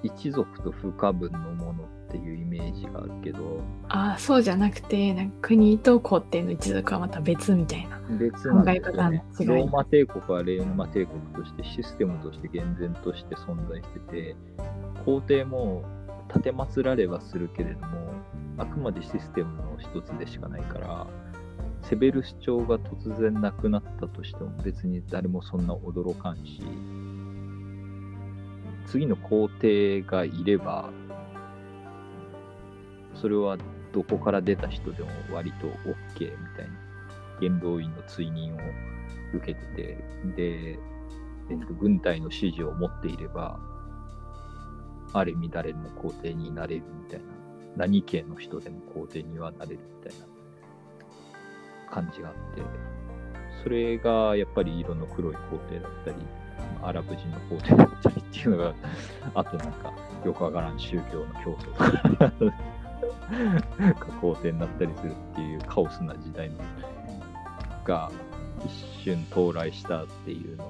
[0.02, 7.98] 一族と不可分のものっていうイメージがあるけど、あそうじゃなくてなんか国と皇帝の一族はまた別みたいな。
[8.10, 8.62] 別なんですよね。
[8.62, 14.36] 考え方の違いローマ帝国はレーマ帝国としてシステムとして厳然として存在してて、
[15.06, 15.84] 皇帝も
[16.28, 18.12] 立て祀られはするけれども、
[18.58, 21.06] あくまでシステムの一つでしかないから、
[21.82, 26.60] セベルス朝が突然なくなったとしても別に誰もそんな驚かんし、
[28.86, 30.90] 次の皇帝がいれば、
[33.14, 33.58] それは
[33.92, 36.92] どこから出た人でも割と OK みたいな。
[37.40, 38.58] 元老院の追認を
[39.34, 40.04] 受けてて、
[40.36, 40.78] で、
[41.50, 43.58] えっと、軍隊の指示を持っていれば、
[45.12, 47.26] ある意味誰も皇帝になれるみたいな、
[47.76, 50.26] 何系の人でも皇帝にはなれるみたいな
[51.90, 52.62] 感じがあって、
[53.62, 56.16] それがやっぱり色の黒い皇帝だったり、
[56.82, 58.74] アラブ人の皇帝だったりっていうのが、
[59.34, 59.92] あとなんか
[60.24, 62.52] よくわからん宗教の競争とか
[63.78, 66.56] が皇帝になったりするっていうカオスな時代の
[67.84, 68.10] が
[68.64, 68.70] 一
[69.04, 70.68] 瞬到来したっていうのを、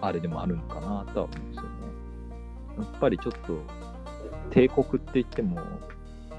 [0.00, 1.68] あれでもあるのかなとは思うんですよね。
[2.78, 3.60] やっぱりちょっと
[4.50, 5.60] 帝国って言っても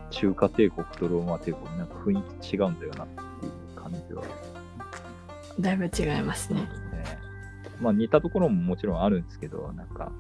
[0.10, 4.28] 中華帝国とローマ帝国なんか雰囲気違うんだよなっていう感じは、ね、
[5.60, 6.68] だいぶ違いますね。
[7.80, 10.12] まあ似たところももちろんあるんですけど、なんか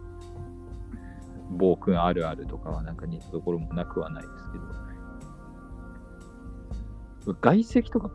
[1.49, 4.33] 暴君あるあるとかはなんか似たところもなくはないです
[7.25, 8.11] けど、外籍とか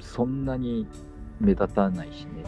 [0.00, 0.86] そんなに
[1.40, 2.44] 目立たないしね。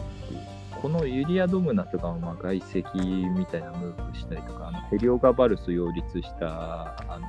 [0.81, 7.27] このユリア・ドムナとかもまあ外籍みたいなムーブしたりとか、あのヘリオガバルス擁立した、あの、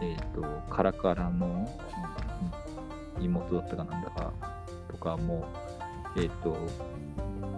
[0.00, 1.68] えっ、と、カラカラの、
[3.20, 4.32] 妹だったかなんだか
[4.90, 5.44] とかも、
[6.16, 6.56] えっ、と、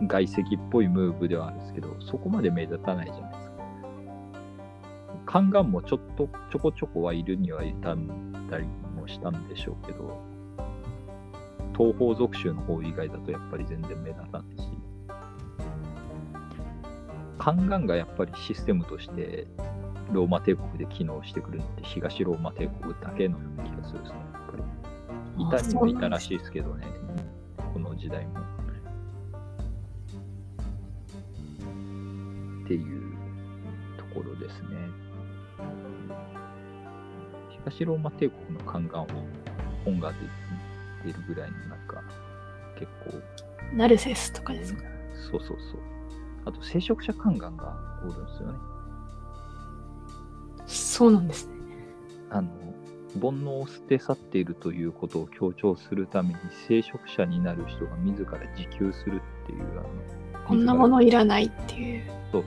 [0.07, 3.53] 外籍っぽいムーブではあるんですけど、そこまで目立たないじゃないですか。
[5.27, 10.21] カンガンもちょっとちょこちょこはいるにはいたんだりもしたんでしょうけど、
[11.77, 14.69] 東方属州の方以外だとやっぱり全然目立たないし、
[17.39, 19.47] カンガンがやっぱりシステムとして
[20.13, 24.63] ローマ帝国で機能してくるのって東ローマ帝国だけのような気がするんですね、やっぱり。
[25.43, 26.87] いたにもいたらしいですけどね、
[27.73, 28.42] この時代も。
[32.65, 33.03] っていう
[33.97, 34.69] ところですね。
[37.65, 39.07] 東ローマ帝国の宦官は
[39.85, 40.13] 本が
[41.05, 42.03] 出るぐらいのなんか
[42.79, 43.23] 結構、
[43.77, 44.83] ナルセスとかですか？
[45.31, 45.81] そうそうそう。
[46.45, 48.59] あと聖職者宦官がおるんですよね。
[50.67, 51.53] そうなんですね。
[52.31, 52.49] あの、
[53.15, 56.37] 煩悩を捨て去っているということを強調するために
[56.67, 59.89] 聖職者になる人が自ら自給するっていう、あの、
[60.53, 62.03] こんなものいらないっていう。
[62.31, 62.45] そう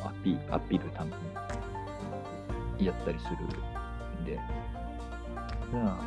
[0.00, 1.10] アピアピールため
[2.78, 3.36] にやったりする
[4.22, 4.38] んで、
[5.72, 5.98] じゃあ、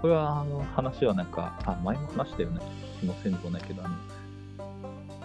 [0.00, 2.60] これはあの話はなんか、あ、前も話したような
[2.98, 3.94] 気もせんでもないけど、あの、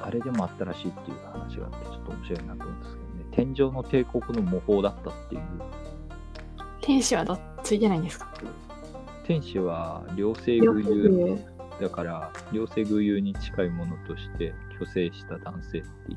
[0.03, 5.41] あれでもあったらしいっていう話があって、ちょっと面白いなと思うんですけどね、天上の帝国の模倣だったっていう、
[6.82, 8.30] 天使はどっついてないんですか？
[9.25, 16.15] 天使は両性両具有国だから、両性具有に近いものとして虚勢した男性ってい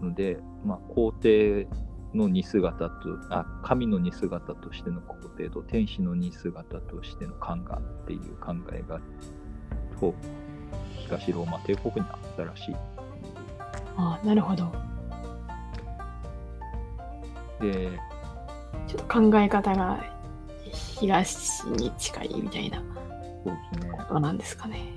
[0.00, 1.66] うので、まあ、皇帝
[2.14, 9.00] の似姿と、あ、神の似姿としての皇帝と天使の似姿としての宦官っていう考えが、
[9.98, 10.14] と、
[11.04, 12.76] 東ローマ帝国にあったらしい。
[13.96, 14.70] あなるほど。
[17.60, 17.98] で、
[18.86, 20.04] ちょっと考え方が
[20.72, 22.82] 東に近いみたいな
[23.46, 23.96] そうですね。
[23.96, 24.92] ことなんですかね。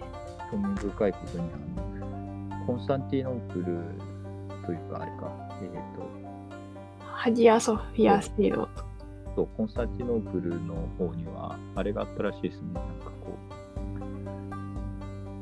[0.51, 3.65] 興味深いことにあの、コンスタンティノープル
[4.65, 5.31] というか、あれか、
[5.61, 5.69] えっ、
[6.99, 8.89] と、ハギアソフィア制度と
[9.35, 12.73] そう、コンスタンティノープルの方には、あれがあったらしいですね。
[12.73, 13.37] なんかこ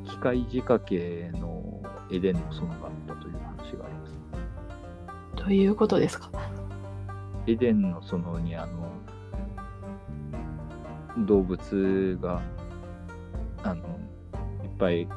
[0.03, 1.81] う、機械仕掛けの
[2.11, 4.17] エデンの園があったという話があります。
[5.35, 6.29] ということですか。
[7.47, 8.87] エデンの園に、あの、
[11.25, 12.41] 動物が、
[14.77, 15.07] ぱい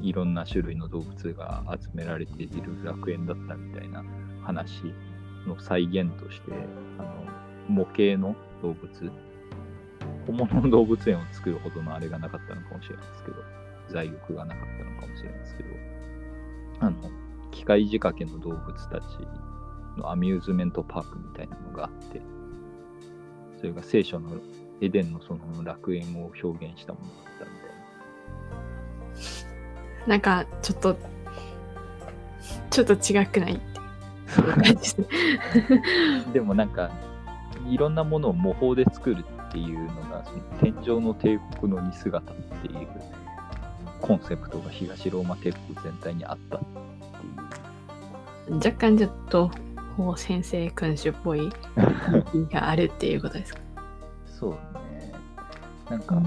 [0.00, 4.04] いろんな種類の動物が集められている楽園だったみたいな
[4.42, 4.82] 話
[5.46, 6.52] の再現として、
[6.98, 7.24] あの、
[7.68, 9.12] 模型の動物、
[10.26, 13.36] 本物の動物園を作るほどのあれがなかったのかもしれないですけど、
[13.90, 15.68] 財力がなかったのかもしれないですけど、
[16.80, 17.10] あの、
[17.50, 19.04] 機械仕掛けの動物たち
[19.96, 22.20] のアミューズメントパークみたいなのがあって、
[23.58, 24.36] それが聖書の
[24.80, 27.63] エデンのその楽園を表現したものだったみたい
[30.06, 30.14] な。
[30.14, 30.96] なんかちょっと
[32.70, 33.54] ちょっと違くない？
[33.54, 34.96] っていう感じ
[36.32, 36.90] でもなんか、
[37.68, 42.88] いろんなものを模倣で作るっていうのが、その天上の帝国の似姿っていう
[44.00, 46.66] コンセプトが東ローマ帝国全体にあったって
[48.50, 48.56] いう。
[48.56, 49.50] 若干ちょっと
[49.96, 51.44] 法先生君主っぽい
[52.34, 53.60] 意味があるっていうことですか？
[54.26, 55.12] そうね。
[55.88, 56.20] なんか、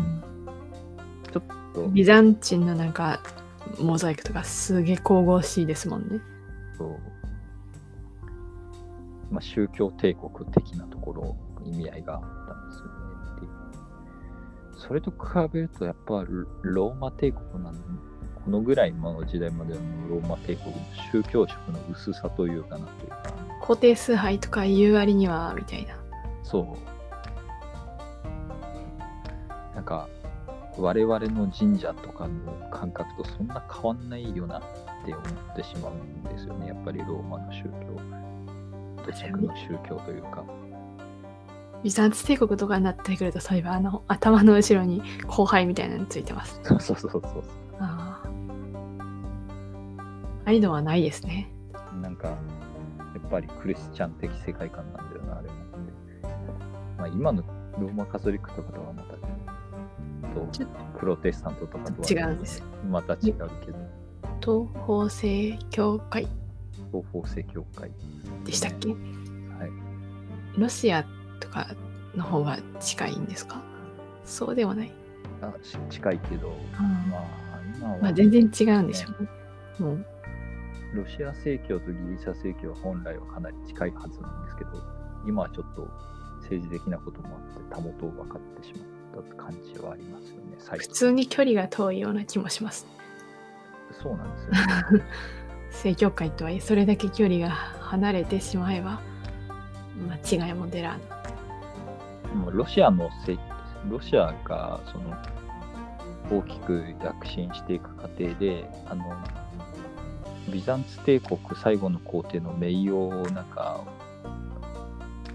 [1.31, 1.43] ちょっ
[1.73, 3.19] と、ビザンチンのなんか
[3.79, 6.19] モザイクとかすげえ神々しいですもんね。
[6.77, 6.97] そう
[9.31, 11.35] まあ、宗教帝国的なところ、
[11.65, 12.91] 意味合いがあったんですよね
[13.35, 14.79] っていう。
[14.79, 15.17] それと比
[15.53, 17.79] べると、やっぱロローマ帝国なのに、
[18.45, 19.79] このぐらいの時代までの
[20.09, 20.77] ローマ帝国の
[21.11, 25.95] 宗教色の薄さというかなというか、固定崇拝とか言う割にはみたいな。
[26.43, 26.97] そう。
[30.77, 34.61] 我々の神社とかの感覚とそんな変わんないよなっ
[35.05, 36.67] て思ってしまうんですよね。
[36.67, 37.71] やっぱりローマの宗教、
[39.05, 40.43] 土着の宗教というか。
[41.83, 46.59] ビザンツ帝国とかになってくると、そういえばあの頭の後ろに後輩みたいなのついてます。
[46.63, 47.43] そうそうそうそう。
[47.79, 48.27] ああ。
[50.45, 51.51] ああいうのはないですね。
[52.01, 52.35] なんか、や
[53.19, 55.55] っぱりクリスチャン的世界観なんだよな、あれも。
[56.97, 57.43] まあ、今の
[57.77, 59.16] ローマカトリックとかとはまた、
[60.39, 60.65] と
[60.99, 62.63] プロテスタントとかとは違うんです。
[62.89, 63.77] また違うけど、
[64.39, 66.27] 東方正教会
[66.91, 67.91] 東方正教会。
[68.43, 68.89] でしたっけ？
[68.89, 68.97] はい。
[70.59, 71.05] ロシア
[71.39, 71.67] とか
[72.15, 73.61] の方が近いんですか？
[74.25, 74.93] そうではない。
[75.41, 77.23] あし近いけど、うんまあ、
[77.77, 79.29] 今は、まあ、全然違うんでしょうね。
[79.79, 80.05] もう
[80.95, 84.71] ロシア正教とギリシャ正教は本来はかなり近いはずなんですけど、
[85.27, 85.87] 今はちょっと
[86.41, 88.79] 政治的なこともあって、たもとを分かってしま
[89.19, 92.87] った感じはありますよね、最普通に距離が遠いような気もします。
[94.01, 94.51] そうなんですよ
[94.97, 95.03] ね。
[95.71, 98.99] 正教会とはいえそれだけ距離が離れてしまえば
[100.29, 100.99] 間違いも出らん。
[102.35, 103.37] もうロシアのせ
[103.89, 105.15] ロシアがその
[106.29, 109.05] 大きく躍進していく過程であの
[110.49, 113.81] ビザンツ帝国最後の皇帝の名誉をなんか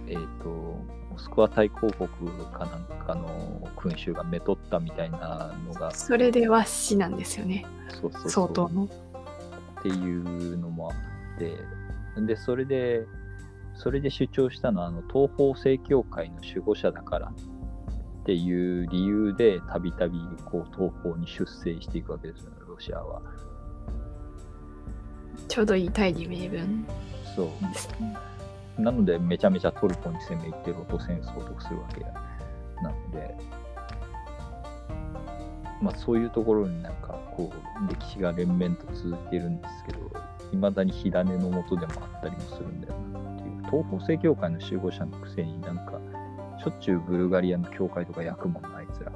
[0.06, 0.76] えっ、と
[1.12, 2.08] モスクワ大公国
[2.52, 7.66] かなんかの君主がめとったみたいなのがそれで和紙なんですよね。
[7.88, 8.84] そうそうそう相当の。
[9.80, 11.58] っていうのもあって、
[12.26, 13.06] で、それで、
[13.74, 23.20] それで主張したのは、あの東方正教会の守護者だからっていう理由で、たびたびこう東方に出征していくわけですよね、ロシアは。
[25.48, 26.86] ちょうどいい大義名分
[27.34, 27.46] そう。
[27.72, 28.16] ですね。
[28.78, 32.00] なので、めちゃめちゃトルコに攻め入ってロト戦争とかするわけ
[32.82, 33.34] なので、
[35.80, 39.98] まあそういうところになんかこう歴史が連綿と続いているんですけど、
[40.52, 46.00] いまだに火種のもとでもあったりもするんだよなっていう、東方正教会の守護者のくせになんか、
[46.62, 49.12] しょっちゅうブルガリアの教会とか焼くもんな、あいつら。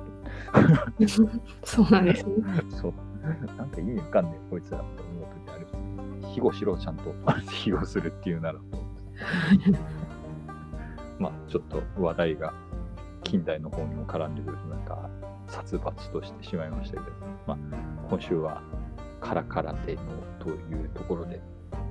[1.64, 2.34] そうなんですね。
[2.70, 2.92] そう。
[3.56, 5.66] なんか意味わかんねえ、こいつらって思う時ある。
[6.34, 7.14] 庇護しろ、ちゃんと。
[7.64, 8.85] 庇護するっていうならと。
[11.18, 12.52] まあ、ちょっと話題が
[13.22, 15.08] 近代の方にも絡んでくると、なんか
[15.46, 17.16] 殺伐としてしまいましたけど、
[17.46, 17.58] まあ、
[18.08, 18.62] 今週は
[19.20, 20.02] カラカラテの
[20.38, 21.40] というところで、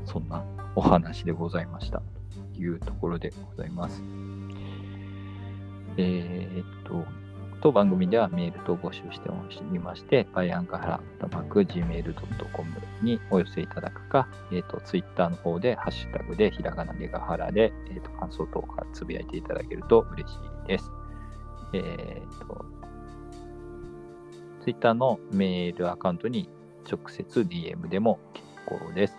[0.05, 0.43] そんな
[0.75, 2.01] お話でございました
[2.53, 4.03] というところでございます。
[5.97, 7.05] えーっと、
[7.61, 9.33] 当番組ではメールと募集してお
[9.71, 12.71] りまして、バイアンカハラとマク Gmail.com
[13.01, 20.91] にお寄せいただくか、えっ、と、ツイッターの方で、ハッシュタグで、ひらがなでがはらで、えっ、と、感想等かつぶやいていただけると嬉しいです。
[21.73, 22.65] えっ、と、
[24.61, 26.49] ツイッターのメールアカウントに
[26.89, 29.17] 直接 DM でも結構です。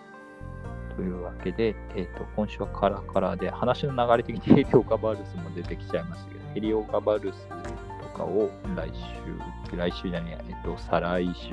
[0.95, 7.47] というわけで、えっ、と、今週はカラカラで、話の流れ的にヘリオガバルスも出てきちゃいましたけど、ヘリオガバルス
[8.17, 8.89] かを来
[9.69, 11.51] 週、来週じゃねえや、えっと、再来週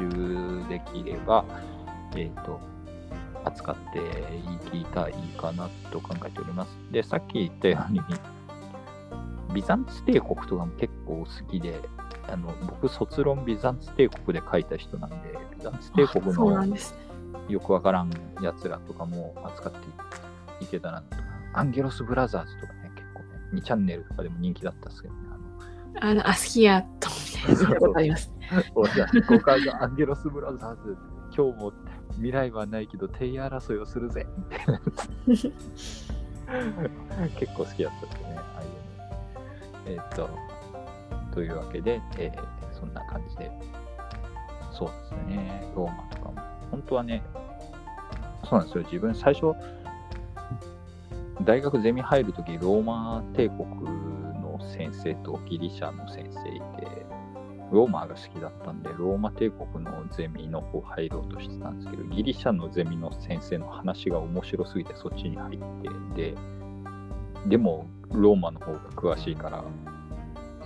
[0.68, 1.44] できれば、
[2.16, 2.60] えっと、
[3.44, 3.98] 扱って
[4.76, 6.76] いきたいかなと考えております。
[6.90, 8.00] で、さっき言ったように、
[9.54, 11.80] ビザンツ帝国とかも結構好きで、
[12.28, 15.16] あの僕、卒論ビザンツ帝国で書いた人なんで、
[15.56, 16.76] ビザンツ帝国の。
[17.48, 18.10] よくわからん
[18.40, 21.16] やつらとかも扱っていけたらなと、
[21.52, 25.14] アンゲロスブラザーズとかね、結構ね、2チャンネルとかでも人気だったんですけど、
[26.00, 27.08] あの、アスキアと
[27.46, 28.32] みたいなことあります。
[28.74, 30.96] おじゃあ、こからアンゲロスブラザーズ、
[31.36, 31.72] 今日も
[32.14, 34.80] 未来はないけど、手争いをするぜみたいな
[37.38, 40.02] 結構好きだったですね、ああいうの。
[40.02, 40.30] えーと、
[41.32, 43.50] というわけで、えーそんな感じで、
[44.72, 46.34] そうですね、ローマとかも。
[46.70, 47.22] 本当はね、
[48.42, 49.54] そうなんですよ、自分最初、
[51.44, 53.64] 大学ゼミ入るとき、ローマ帝国
[54.72, 57.06] 先生とギリシャの先生いて、
[57.72, 65.58] ローマが好きだったんで、ローマ帝国のゼミの方入ろうとしてたんですけど、ギリシャのゼミの先生の話が面白すぎてそっちに入っ
[66.14, 66.34] て、で、
[67.46, 69.64] でもローマの方が詳しいから、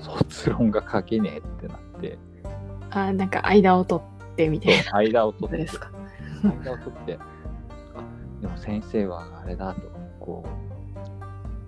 [0.01, 2.19] 卒論が書けねえってなって、
[2.91, 4.03] あ、なんか間を取
[4.33, 4.97] ってみたいな。
[4.97, 5.57] 間を取って。
[5.57, 5.91] です、か？
[6.43, 7.19] 間を取って、
[7.97, 8.03] あ
[8.41, 9.81] でも先生はあれだと、
[10.21, 10.68] こう、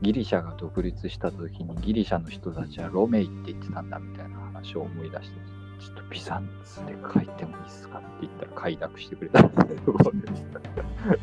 [0.03, 5.37] ギリシャが独立した時にギリシャの人たちはロメイって言ってたんだみたいな話を思い出して、
[5.79, 9.93] ちょっとビザンツで書いてもいいですかって言ったら快諾してくれたんですけど、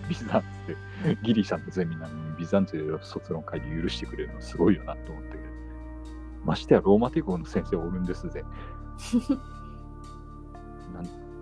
[0.09, 5.37] ビザンツで、ギリシャのゼミなのにビザンツで卒論書いて許してくれるのすごいよなと思って、
[6.45, 8.43] ましてやローマ帝国の先生おるんですぜ。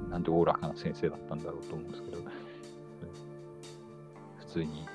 [0.10, 2.18] なんでおおらかな先生だったんだろうと思うんですけど、
[4.40, 4.86] 普通に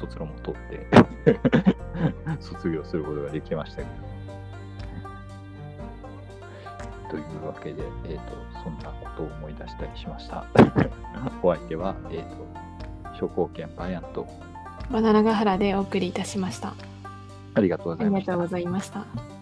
[0.00, 0.86] 卒論も取って
[2.40, 4.12] 卒業することができましたけど。
[7.10, 8.32] というわけで、えーと、
[8.64, 10.46] そんなことを思い出したりしました。
[11.42, 14.26] お相手は、えーと、商工研バイアンと
[14.90, 16.74] バナナガハラでお送りいたしました。
[17.54, 18.32] ありがとうございました。
[18.32, 19.41] ありがとうございました。